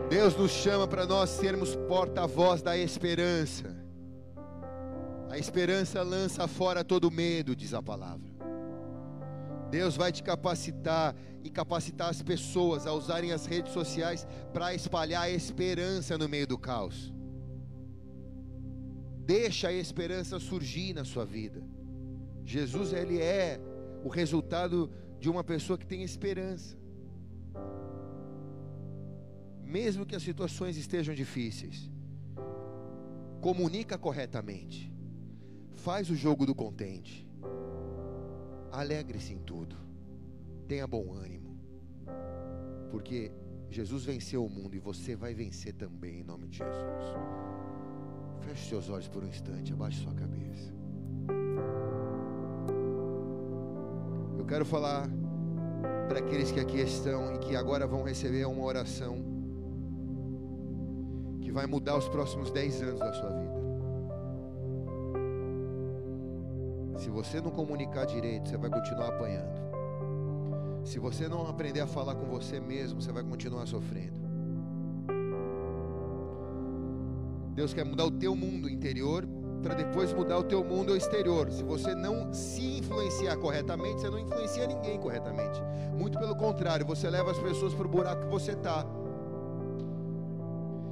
[0.08, 3.80] Deus nos chama para nós sermos porta-voz da esperança.
[5.31, 8.28] A esperança lança fora todo medo, diz a palavra.
[9.70, 15.23] Deus vai te capacitar e capacitar as pessoas a usarem as redes sociais para espalhar
[15.23, 17.15] a esperança no meio do caos.
[19.24, 21.62] Deixa a esperança surgir na sua vida.
[22.44, 23.61] Jesus ele é
[24.02, 24.90] o resultado
[25.20, 26.77] de uma pessoa que tem esperança.
[29.62, 31.89] Mesmo que as situações estejam difíceis,
[33.40, 34.90] comunica corretamente.
[35.82, 37.27] Faz o jogo do contente.
[38.70, 39.77] Alegre-se em tudo.
[40.69, 41.59] Tenha bom ânimo.
[42.90, 43.32] Porque
[43.70, 47.05] Jesus venceu o mundo e você vai vencer também em nome de Jesus.
[48.40, 50.70] Feche seus olhos por um instante, abaixe sua cabeça.
[54.39, 55.09] Eu quero falar
[56.09, 59.24] para aqueles que aqui estão e que agora vão receber uma oração
[61.40, 63.49] que vai mudar os próximos 10 anos da sua vida.
[67.01, 69.59] Se você não comunicar direito, você vai continuar apanhando.
[70.85, 74.20] Se você não aprender a falar com você mesmo, você vai continuar sofrendo.
[77.55, 79.27] Deus quer mudar o teu mundo interior
[79.62, 81.51] para depois mudar o teu mundo exterior.
[81.51, 85.59] Se você não se influenciar corretamente, você não influencia ninguém corretamente.
[85.97, 88.85] Muito pelo contrário, você leva as pessoas para o buraco que você está.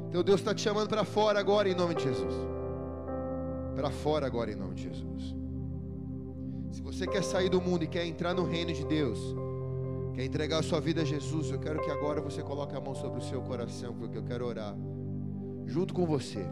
[0.08, 2.34] Então Deus está te chamando para fora agora em nome de Jesus.
[3.76, 5.37] Para fora agora em nome de Jesus.
[6.70, 9.18] Se você quer sair do mundo e quer entrar no reino de Deus,
[10.14, 12.94] quer entregar a sua vida a Jesus, eu quero que agora você coloque a mão
[12.94, 14.76] sobre o seu coração, porque eu quero orar
[15.66, 16.44] junto com você.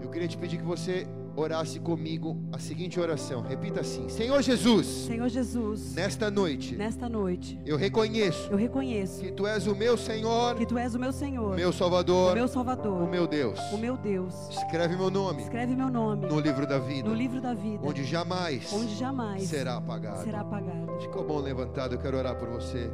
[0.00, 1.06] Eu queria te pedir que você
[1.38, 3.42] orasse comigo a seguinte oração.
[3.42, 4.86] Repita assim: Senhor Jesus.
[4.86, 5.94] Senhor Jesus.
[5.94, 6.74] Nesta noite.
[6.74, 7.58] Nesta noite.
[7.64, 8.50] Eu reconheço.
[8.50, 9.20] Eu reconheço.
[9.20, 10.56] Que tu és o meu Senhor.
[10.56, 11.54] Que tu és o meu Senhor.
[11.54, 12.32] Meu Salvador.
[12.32, 13.02] O meu Salvador.
[13.02, 13.58] O meu Deus.
[13.72, 14.34] O meu Deus.
[14.50, 15.42] Escreve meu nome.
[15.42, 16.26] Escreve meu nome.
[16.26, 17.08] No livro da vida.
[17.08, 17.86] No livro da vida.
[17.86, 18.72] Onde jamais.
[18.72, 19.44] Onde jamais.
[19.44, 20.24] Será apagado.
[20.24, 21.00] Será apagado.
[21.00, 21.94] Ficou bom levantado.
[21.94, 22.90] Eu quero orar por você.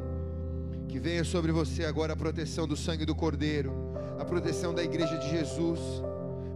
[0.87, 3.73] Que venha sobre você agora a proteção do sangue do Cordeiro,
[4.19, 5.79] a proteção da igreja de Jesus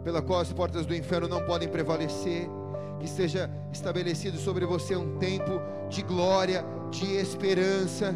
[0.10, 2.50] pela qual as portas do inferno não podem prevalecer.
[3.00, 8.16] Que seja estabelecido sobre você um tempo de glória, de esperança,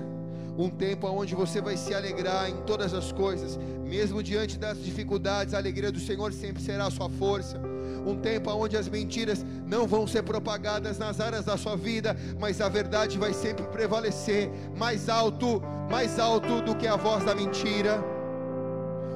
[0.57, 5.53] um tempo onde você vai se alegrar em todas as coisas, mesmo diante das dificuldades,
[5.53, 7.61] a alegria do Senhor sempre será a sua força.
[8.05, 12.59] Um tempo onde as mentiras não vão ser propagadas nas áreas da sua vida, mas
[12.59, 15.61] a verdade vai sempre prevalecer mais alto,
[15.91, 18.12] mais alto do que a voz da mentira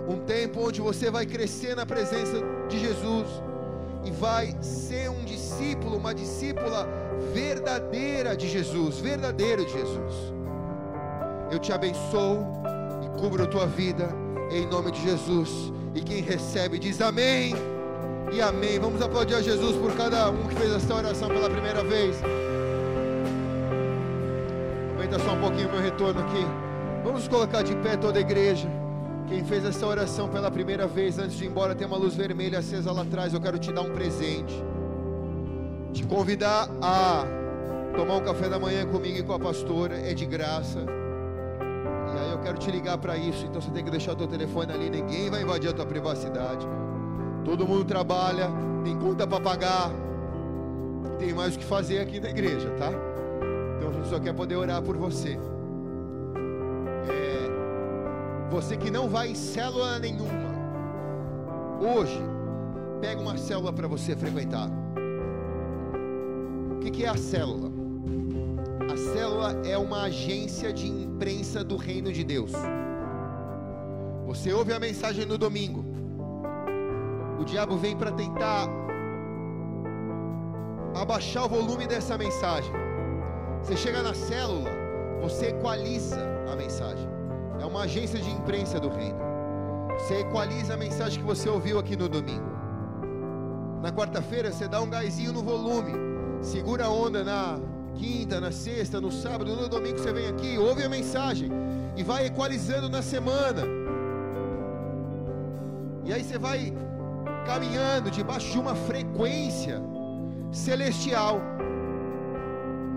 [0.07, 3.27] um tempo onde você vai crescer na presença de Jesus
[4.05, 6.87] e vai ser um discípulo, uma discípula
[7.33, 10.15] verdadeira de Jesus, verdadeiro de Jesus.
[11.51, 12.45] Eu te abençoo
[13.03, 14.09] e cubro a tua vida
[14.49, 15.49] em nome de Jesus.
[15.93, 17.53] E quem recebe diz amém
[18.31, 18.79] e amém.
[18.79, 22.17] Vamos aplaudir a Jesus por cada um que fez essa oração pela primeira vez.
[24.91, 26.45] Aumenta só um pouquinho o meu retorno aqui.
[27.03, 28.69] Vamos colocar de pé toda a igreja.
[29.27, 32.59] Quem fez essa oração pela primeira vez antes de ir embora tem uma luz vermelha
[32.59, 33.33] acesa lá atrás.
[33.33, 34.63] Eu quero te dar um presente.
[35.91, 37.25] Te convidar a
[37.95, 39.95] tomar um café da manhã comigo e com a pastora.
[39.99, 40.79] É de graça.
[40.79, 43.45] E aí eu quero te ligar para isso.
[43.45, 44.89] Então você tem que deixar o teu telefone ali.
[44.89, 46.65] Ninguém vai invadir a tua privacidade.
[47.43, 48.49] Todo mundo trabalha,
[48.85, 49.91] tem conta para pagar.
[51.19, 52.91] Tem mais o que fazer aqui na igreja, tá?
[53.75, 55.37] Então a gente só quer poder orar por você.
[58.49, 60.55] Você que não vai em célula nenhuma,
[61.81, 62.19] hoje,
[63.01, 64.69] pega uma célula para você frequentar.
[66.71, 67.69] O que, que é a célula?
[68.91, 72.53] A célula é uma agência de imprensa do reino de Deus.
[74.25, 75.83] Você ouve a mensagem no domingo.
[77.39, 78.67] O diabo vem para tentar
[80.95, 82.71] abaixar o volume dessa mensagem.
[83.61, 84.71] Você chega na célula,
[85.21, 86.17] você equaliza
[86.51, 87.16] a mensagem.
[87.59, 89.19] É uma agência de imprensa do reino.
[89.99, 92.45] Você equaliza a mensagem que você ouviu aqui no domingo.
[93.81, 95.93] Na quarta-feira você dá um gásinho no volume.
[96.41, 97.59] Segura a onda na
[97.95, 101.49] quinta, na sexta, no sábado, no domingo você vem aqui, ouve a mensagem
[101.95, 103.63] e vai equalizando na semana.
[106.05, 106.73] E aí você vai
[107.45, 109.81] caminhando debaixo de uma frequência
[110.51, 111.41] celestial,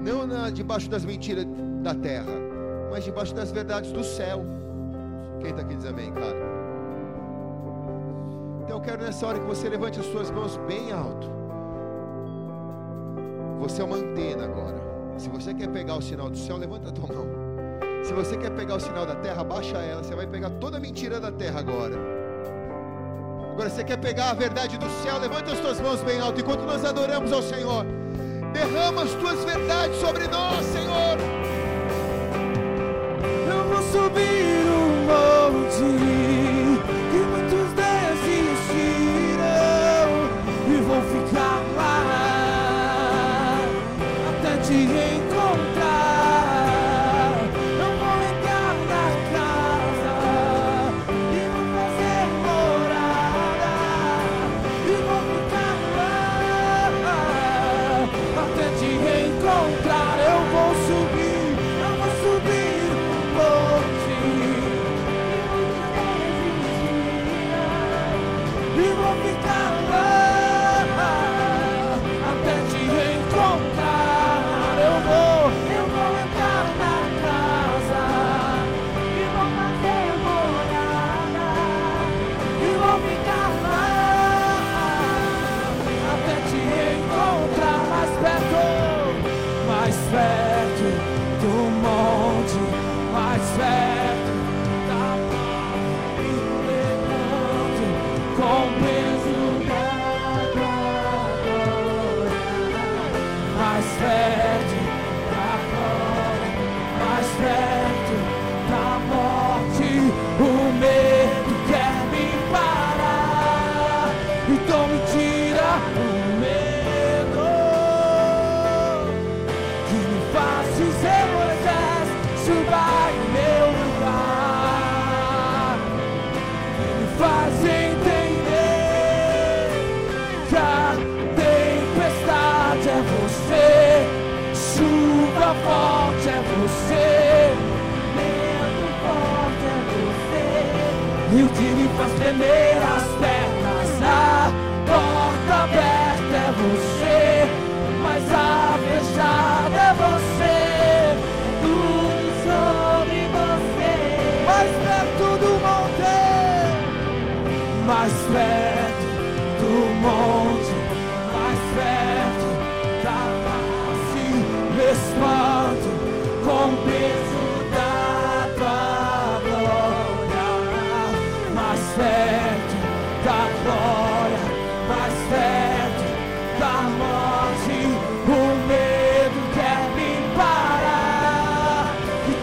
[0.05, 1.47] não na, debaixo das mentiras
[1.83, 2.50] da terra
[2.91, 4.45] mas debaixo das verdades do céu.
[5.41, 6.37] Quem está aqui diz amém, cara?
[8.63, 11.31] Então eu quero nessa hora que você levante as suas mãos bem alto.
[13.61, 14.81] Você é uma antena agora.
[15.17, 17.27] Se você quer pegar o sinal do céu, levanta a tua mão.
[18.03, 20.03] Se você quer pegar o sinal da terra, baixa ela.
[20.03, 21.97] Você vai pegar toda a mentira da terra agora.
[23.53, 26.63] Agora você quer pegar a verdade do céu, levanta as tuas mãos bem alto enquanto
[26.63, 27.85] nós adoramos ao Senhor.
[28.55, 31.40] Derrama as tuas verdades sobre nós, Senhor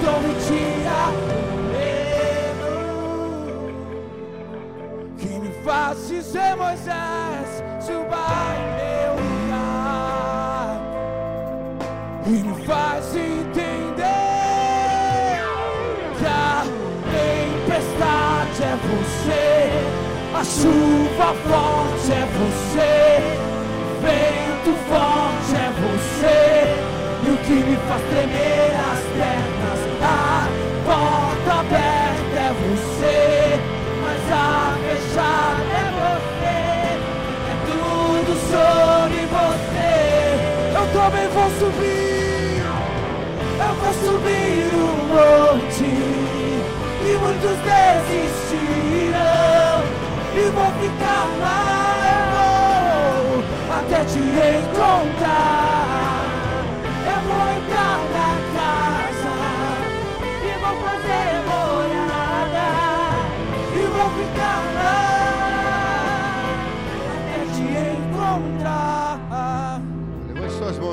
[0.06, 2.72] o medo
[5.18, 10.80] que me faz dizer Moisés, suba em meu lugar
[12.26, 13.57] e me faz entender
[16.18, 16.64] que a
[17.11, 19.45] tempestade é você,
[20.36, 22.94] a chuva forte é você,
[24.02, 26.40] vento forte é você,
[27.26, 29.47] e o que me faz tremer as pernas,
[34.27, 36.57] mas a fechada é você,
[37.47, 39.91] é tudo sobre você.
[40.75, 42.61] Eu também vou subir,
[43.59, 45.89] eu vou subir o monte,
[47.03, 49.17] e muitos desistirão,
[50.35, 51.59] e vou ficar lá,
[52.11, 55.76] eu vou até te encontrar.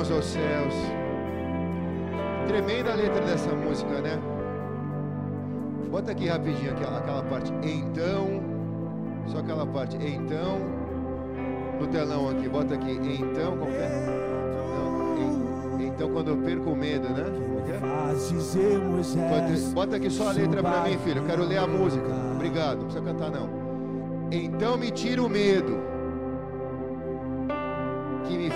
[0.05, 0.73] Mãos aos céus.
[2.47, 4.19] Tremenda a letra dessa música, né?
[5.89, 7.51] Bota aqui rapidinho aquela, aquela parte.
[7.63, 8.41] Então.
[9.27, 9.97] Só aquela parte.
[9.97, 10.59] Então.
[11.79, 12.47] No telão aqui.
[12.47, 12.91] Bota aqui.
[12.91, 13.57] Então.
[13.57, 14.25] Que é?
[15.87, 17.23] Então quando eu perco o medo, né?
[17.69, 18.77] É?
[18.77, 19.73] Moisés.
[19.73, 21.21] Bota, aqui só a letra pra mim, filho.
[21.21, 22.05] Eu quero ler a música.
[22.33, 22.79] Obrigado.
[22.79, 23.49] Não precisa cantar, não.
[24.31, 25.94] Então me tira o medo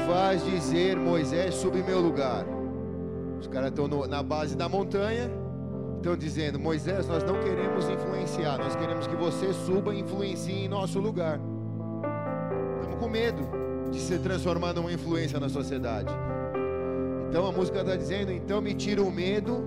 [0.10, 2.44] faz dizer, Moisés, sube meu lugar.
[3.40, 5.30] Os caras estão na base da montanha,
[5.98, 10.68] estão dizendo, Moisés, nós não queremos influenciar, nós queremos que você suba e influencie em
[10.68, 11.40] nosso lugar.
[12.82, 13.48] Estamos com medo
[13.92, 16.12] de se transformar numa influência na sociedade.
[17.30, 19.64] Então a música está dizendo, então me tira o medo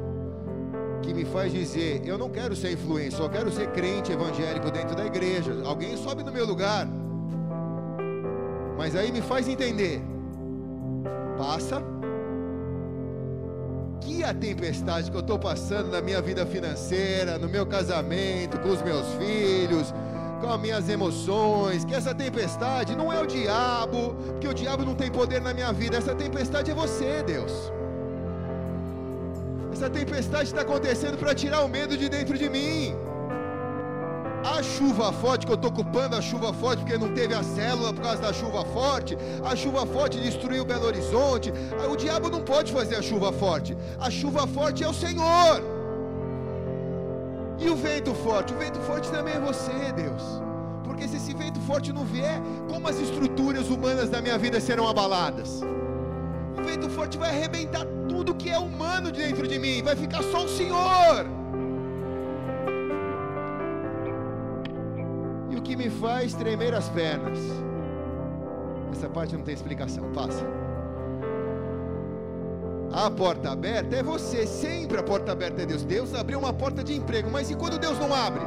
[1.03, 4.97] que me faz dizer, eu não quero ser influência, só quero ser crente evangélico dentro
[4.97, 5.63] da igreja.
[5.65, 6.89] Alguém sobe no meu lugar.
[8.77, 10.03] Mas aí me faz entender.
[11.37, 11.83] Passa.
[14.01, 18.71] Que a tempestade que eu estou passando na minha vida financeira, no meu casamento, com
[18.71, 19.95] os meus filhos,
[20.41, 24.95] com as minhas emoções, que essa tempestade não é o diabo, porque o diabo não
[24.95, 27.73] tem poder na minha vida, essa tempestade é você, Deus.
[29.73, 32.95] Essa tempestade está acontecendo para tirar o medo de dentro de mim.
[34.45, 37.93] A chuva forte, que eu estou culpando a chuva forte porque não teve a célula
[37.93, 39.17] por causa da chuva forte.
[39.45, 41.53] A chuva forte destruiu Belo Horizonte.
[41.89, 43.77] O diabo não pode fazer a chuva forte.
[44.01, 45.63] A chuva forte é o Senhor.
[47.59, 48.53] E o vento forte?
[48.53, 50.23] O vento forte também é você, Deus.
[50.83, 54.89] Porque se esse vento forte não vier, como as estruturas humanas da minha vida serão
[54.89, 55.63] abaladas?
[56.59, 59.83] O vento forte vai arrebentar tudo que é humano de dentro de mim.
[59.83, 61.42] Vai ficar só o Senhor.
[65.73, 67.39] Que me faz tremer as pernas?
[68.93, 70.45] Essa parte não tem explicação, passa.
[72.93, 75.83] A porta aberta é você, sempre a porta aberta é Deus.
[75.83, 78.43] Deus abriu uma porta de emprego, mas e quando Deus não abre?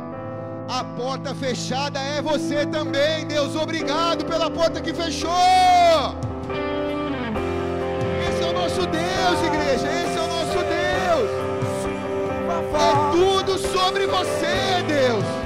[0.70, 3.56] A porta fechada é você também, Deus.
[3.56, 5.32] Obrigado pela porta que fechou.
[8.30, 9.88] Esse é o nosso Deus, igreja.
[9.88, 11.30] Esse é o nosso Deus.
[12.76, 15.45] É tudo sobre você, Deus.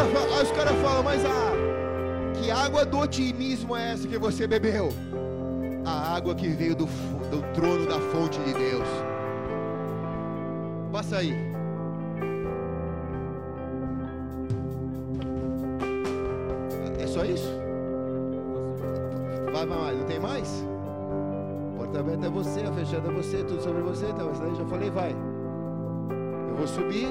[0.00, 1.68] Aí os caras falam, cara mas a
[2.40, 4.90] que água do otimismo é essa que você bebeu?
[5.84, 6.86] A água que veio do,
[7.30, 8.86] do trono da fonte de Deus.
[10.92, 11.34] Passa aí.
[17.00, 17.50] É só isso?
[19.52, 19.94] Vai, vai, vai.
[19.96, 20.64] Não tem mais?
[21.76, 24.06] Porta aberta é você, a fechada é você, tudo sobre você.
[24.06, 25.14] Então, essa daí já falei, vai.
[26.50, 27.08] Eu vou subir.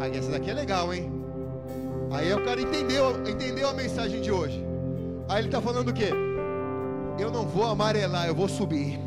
[0.00, 1.17] Aí essa daqui é legal, hein?
[2.10, 4.64] Aí o cara entendeu, entendeu a mensagem de hoje.
[5.28, 6.10] Aí ele está falando o quê?
[7.18, 8.98] Eu não vou amarelar, eu vou subir.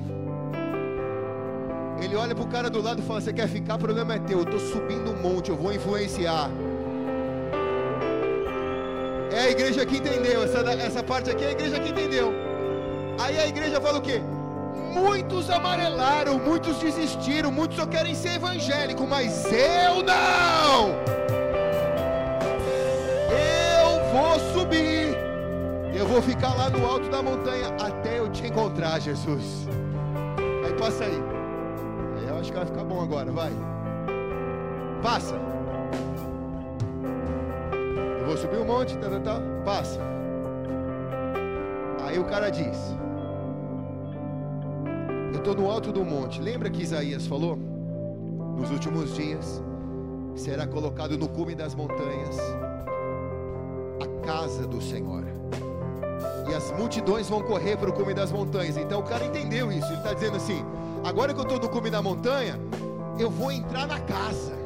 [2.01, 3.75] Ele olha pro cara do lado e fala: Você quer ficar?
[3.75, 4.39] O problema é teu.
[4.39, 6.49] Eu tô subindo um monte, eu vou influenciar.
[9.31, 10.43] É a igreja que entendeu.
[10.43, 12.33] Essa, essa parte aqui é a igreja que entendeu.
[13.19, 14.21] Aí a igreja fala o quê?
[14.93, 21.20] Muitos amarelaram, muitos desistiram, muitos só querem ser evangélico, mas eu não!
[24.31, 25.17] Vou subir,
[25.93, 29.67] eu vou ficar lá no alto da montanha até eu te encontrar, Jesus.
[30.65, 31.21] Aí passa aí.
[32.29, 33.51] Eu acho que vai ficar bom agora, vai.
[35.03, 35.35] Passa.
[38.19, 39.41] Eu vou subir um monte, tá, tá, tá.
[39.65, 39.99] Passa.
[42.05, 42.95] Aí o cara diz:
[45.33, 46.39] Eu estou no alto do monte.
[46.39, 47.57] Lembra que Isaías falou?
[48.57, 49.61] Nos últimos dias
[50.35, 52.37] será colocado no cume das montanhas
[54.21, 55.23] casa do Senhor.
[56.49, 58.77] E as multidões vão correr para o cume das montanhas.
[58.77, 59.87] Então o cara entendeu isso.
[59.87, 60.65] Ele está dizendo assim:
[61.03, 62.59] agora que eu estou no cume da montanha,
[63.19, 64.59] eu vou entrar na casa.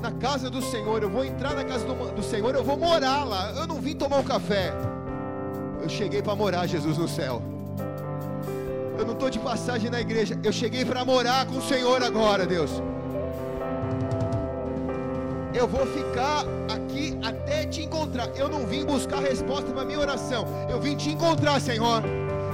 [0.00, 3.24] Na casa do Senhor, eu vou entrar na casa do, do Senhor, eu vou morar
[3.24, 3.50] lá.
[3.52, 4.72] Eu não vim tomar um café.
[5.82, 7.42] Eu cheguei para morar, Jesus, no céu.
[8.96, 10.38] Eu não estou de passagem na igreja.
[10.42, 12.82] Eu cheguei para morar com o Senhor agora, Deus.
[15.54, 18.28] Eu vou ficar aqui até te encontrar.
[18.36, 20.46] Eu não vim buscar resposta para minha oração.
[20.68, 22.02] Eu vim te encontrar, Senhor.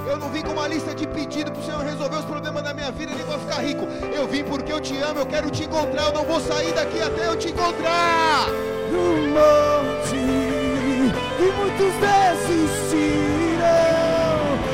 [0.07, 2.73] Eu não vim com uma lista de pedido para o Senhor resolver os problemas da
[2.73, 3.85] minha vida e nem vou ficar rico.
[4.15, 6.07] Eu vim porque eu te amo, eu quero te encontrar.
[6.07, 8.47] Eu não vou sair daqui até eu te encontrar.
[8.91, 13.25] no monte e muitos desistirão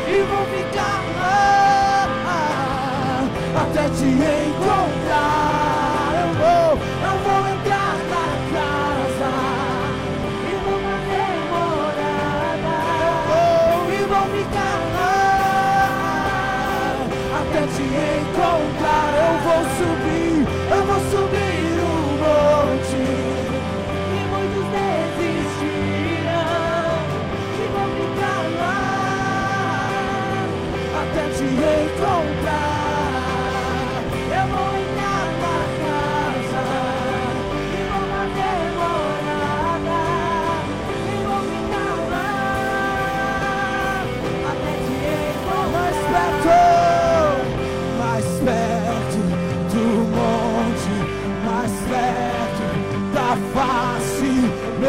[0.08, 2.08] e vão ficar lá
[3.62, 5.41] até te encontrar.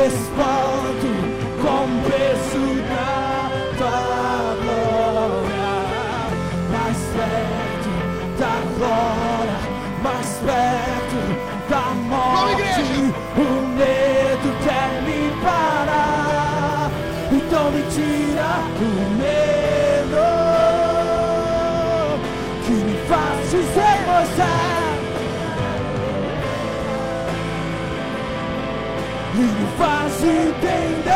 [0.02, 0.61] Me
[30.26, 31.12] entender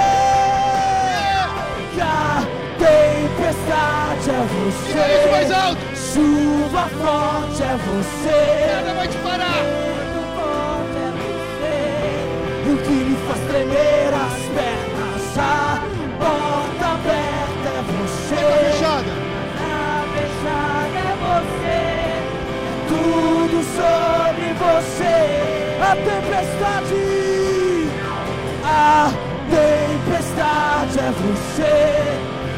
[1.94, 2.42] que a
[2.78, 5.80] tempestade é Isso mais você, alto.
[5.96, 8.38] chuva forte é você,
[8.74, 9.44] Nada vai te parar.
[9.46, 15.80] é você, o que me faz tremer as pernas, a
[16.18, 18.36] porta aberta é Boca você,
[18.72, 19.12] fechada.
[19.60, 21.80] a fechada é você,
[22.88, 25.16] tudo sobre você,
[25.82, 27.15] a tempestade.
[29.50, 31.76] Tempestade é você,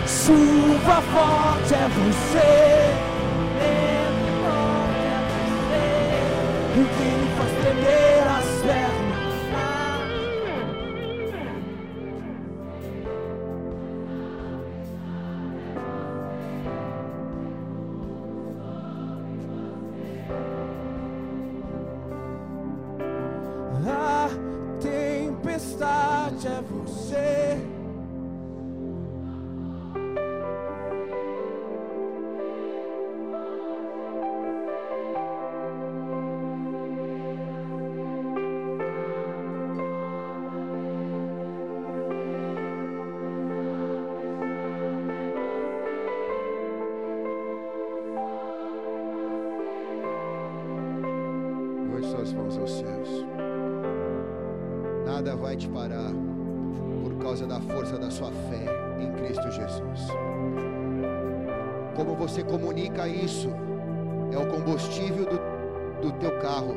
[0.07, 3.08] chuva forte é você,
[55.59, 56.13] te parar
[57.03, 58.65] por causa da força da sua fé
[59.01, 60.09] em Cristo Jesus.
[61.97, 63.51] Como você comunica isso,
[64.31, 66.75] é o combustível do, do teu carro,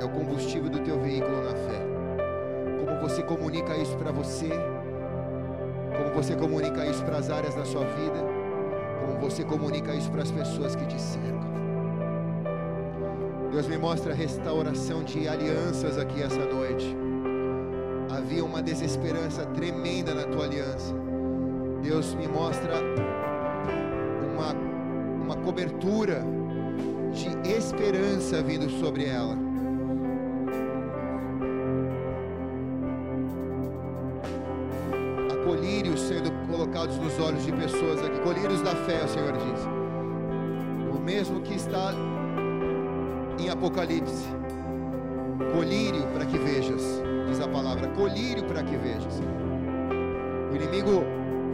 [0.00, 1.86] é o combustível do teu veículo na fé.
[2.84, 4.48] Como você comunica isso para você,
[5.96, 8.24] como você comunica isso para as áreas da sua vida,
[9.00, 11.36] como você comunica isso para as pessoas que te cercam.
[13.52, 17.05] Deus me mostra a restauração de alianças aqui essa noite.
[18.26, 20.92] Havia uma desesperança tremenda na tua aliança.
[21.80, 22.72] Deus me mostra
[24.34, 24.52] uma,
[25.22, 26.24] uma cobertura
[27.12, 29.38] de esperança vindo sobre ela.
[35.30, 40.96] Há colírios sendo colocados nos olhos de pessoas aqui, colírios da fé, o Senhor diz.
[40.96, 41.94] O mesmo que está
[43.38, 44.26] em Apocalipse.
[48.16, 49.20] Colírio para que vejas.
[50.50, 51.04] O inimigo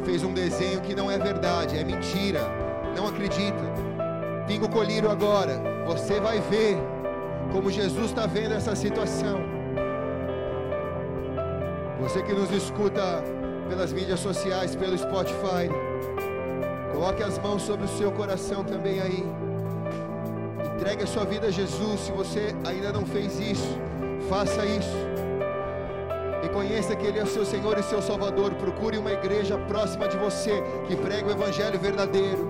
[0.05, 2.41] fez um desenho que não é verdade, é mentira,
[2.97, 3.65] não acredita.
[4.47, 6.77] Pinga o colírio agora, você vai ver
[7.53, 9.41] como Jesus está vendo essa situação.
[12.01, 13.25] Você que nos escuta
[13.69, 15.69] pelas mídias sociais, pelo Spotify,
[16.93, 19.25] coloque as mãos sobre o seu coração também aí.
[20.77, 22.01] Entregue a sua vida a Jesus.
[22.01, 23.79] Se você ainda não fez isso,
[24.29, 25.22] faça isso.
[26.53, 28.53] Reconheça que Ele é o seu Senhor e seu Salvador.
[28.57, 32.47] Procure uma igreja próxima de você que prega o Evangelho verdadeiro.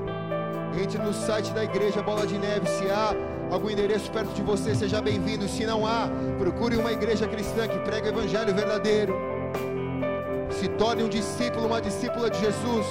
[0.77, 2.66] Entre no site da igreja Bola de Neve.
[2.66, 3.15] Se há
[3.49, 5.47] algum endereço perto de você, seja bem-vindo.
[5.47, 9.15] Se não há, procure uma igreja cristã que prega o Evangelho verdadeiro.
[10.51, 12.87] Se torne um discípulo, uma discípula de Jesus.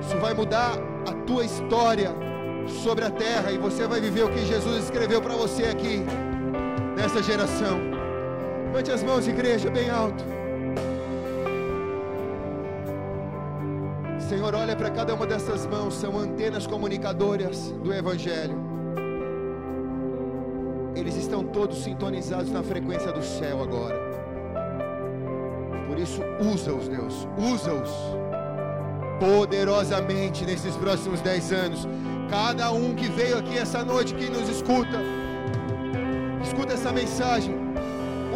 [0.00, 0.72] Isso vai mudar
[1.06, 2.14] a tua história
[2.82, 6.02] sobre a terra e você vai viver o que Jesus escreveu para você aqui
[6.96, 7.89] nessa geração.
[8.80, 10.24] Levante as mãos, igreja, bem alto.
[14.26, 18.56] Senhor, olha para cada uma dessas mãos, são antenas comunicadoras do Evangelho.
[20.96, 23.98] Eles estão todos sintonizados na frequência do céu agora.
[25.86, 27.90] Por isso, usa-os, Deus, usa-os
[29.18, 31.86] poderosamente nesses próximos dez anos.
[32.30, 35.02] Cada um que veio aqui essa noite, que nos escuta,
[36.42, 37.69] escuta essa mensagem.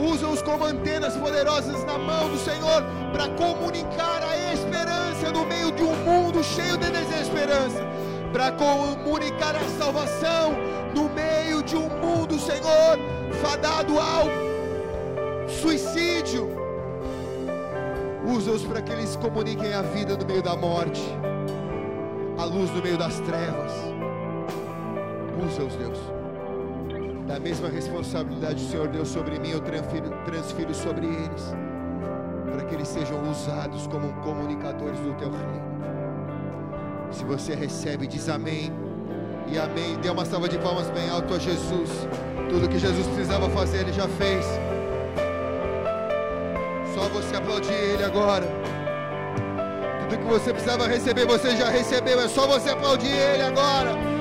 [0.05, 5.83] Usa-os como antenas poderosas na mão do Senhor para comunicar a esperança no meio de
[5.83, 7.81] um mundo cheio de desesperança,
[8.33, 10.53] para comunicar a salvação
[10.95, 12.99] no meio de um mundo, Senhor,
[13.41, 14.27] fadado ao
[15.49, 16.51] suicídio.
[18.27, 21.03] Usa-os para que eles comuniquem a vida no meio da morte,
[22.37, 23.73] a luz no meio das trevas.
[25.47, 26.14] Usa-os, Deus.
[27.27, 31.55] Da mesma responsabilidade o Senhor deu sobre mim, eu transfiro, transfiro sobre eles,
[32.53, 35.75] para que eles sejam usados como comunicadores do teu reino.
[37.11, 38.71] Se você recebe, diz amém
[39.47, 39.97] e amém.
[40.03, 41.91] Dê uma salva de palmas bem alto a Jesus.
[42.51, 44.45] Tudo que Jesus precisava fazer, Ele já fez.
[46.95, 48.47] Só você aplaudir Ele agora.
[50.01, 52.21] Tudo que você precisava receber, você já recebeu.
[52.21, 54.14] É só você aplaudir Ele agora.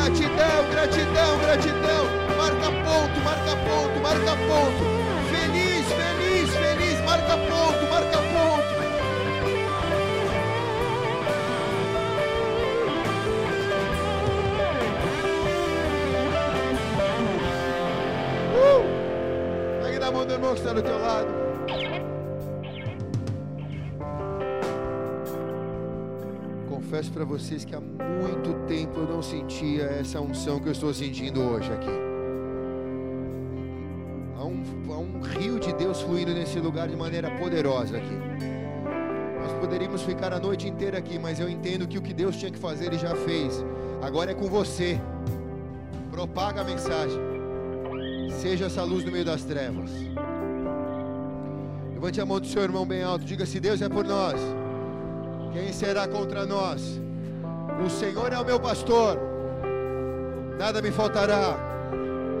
[0.00, 2.06] Gratidão, gratidão, gratidão.
[2.38, 4.82] Marca ponto, marca ponto, marca ponto.
[5.30, 7.00] Feliz, feliz, feliz.
[7.04, 8.70] Marca ponto, marca ponto.
[18.56, 19.82] Uh!
[19.82, 21.39] Pegue na mão do irmão que está do teu lado.
[27.00, 30.92] Confesso para vocês que há muito tempo eu não sentia essa unção que eu estou
[30.92, 31.88] sentindo hoje aqui.
[34.36, 38.14] Há um, há um rio de Deus fluindo nesse lugar de maneira poderosa aqui.
[39.40, 42.50] Nós poderíamos ficar a noite inteira aqui, mas eu entendo que o que Deus tinha
[42.50, 43.64] que fazer, Ele já fez.
[44.02, 45.00] Agora é com você.
[46.10, 47.18] Propaga a mensagem.
[48.42, 49.90] Seja essa luz no meio das trevas.
[51.94, 53.24] Levante a mão do seu irmão bem alto.
[53.24, 54.38] Diga: se Deus é por nós,
[55.52, 57.00] quem será contra nós?
[57.84, 59.18] O Senhor é o meu pastor,
[60.58, 61.56] nada me faltará.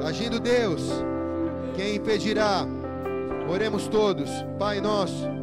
[0.06, 0.82] Agindo Deus,
[1.74, 2.66] quem impedirá?
[3.48, 5.39] Oremos todos, Pai nosso.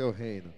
[0.00, 0.50] Teu reino,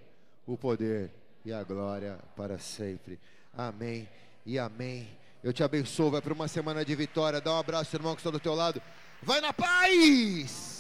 [0.47, 1.11] o poder
[1.45, 3.19] e a glória para sempre.
[3.53, 4.09] Amém
[4.47, 5.09] e amém.
[5.43, 6.13] Eu te abençoo.
[6.13, 7.41] Vai para uma semana de vitória.
[7.41, 8.81] Dá um abraço, irmão, que está do teu lado.
[9.21, 10.72] Vai na paz!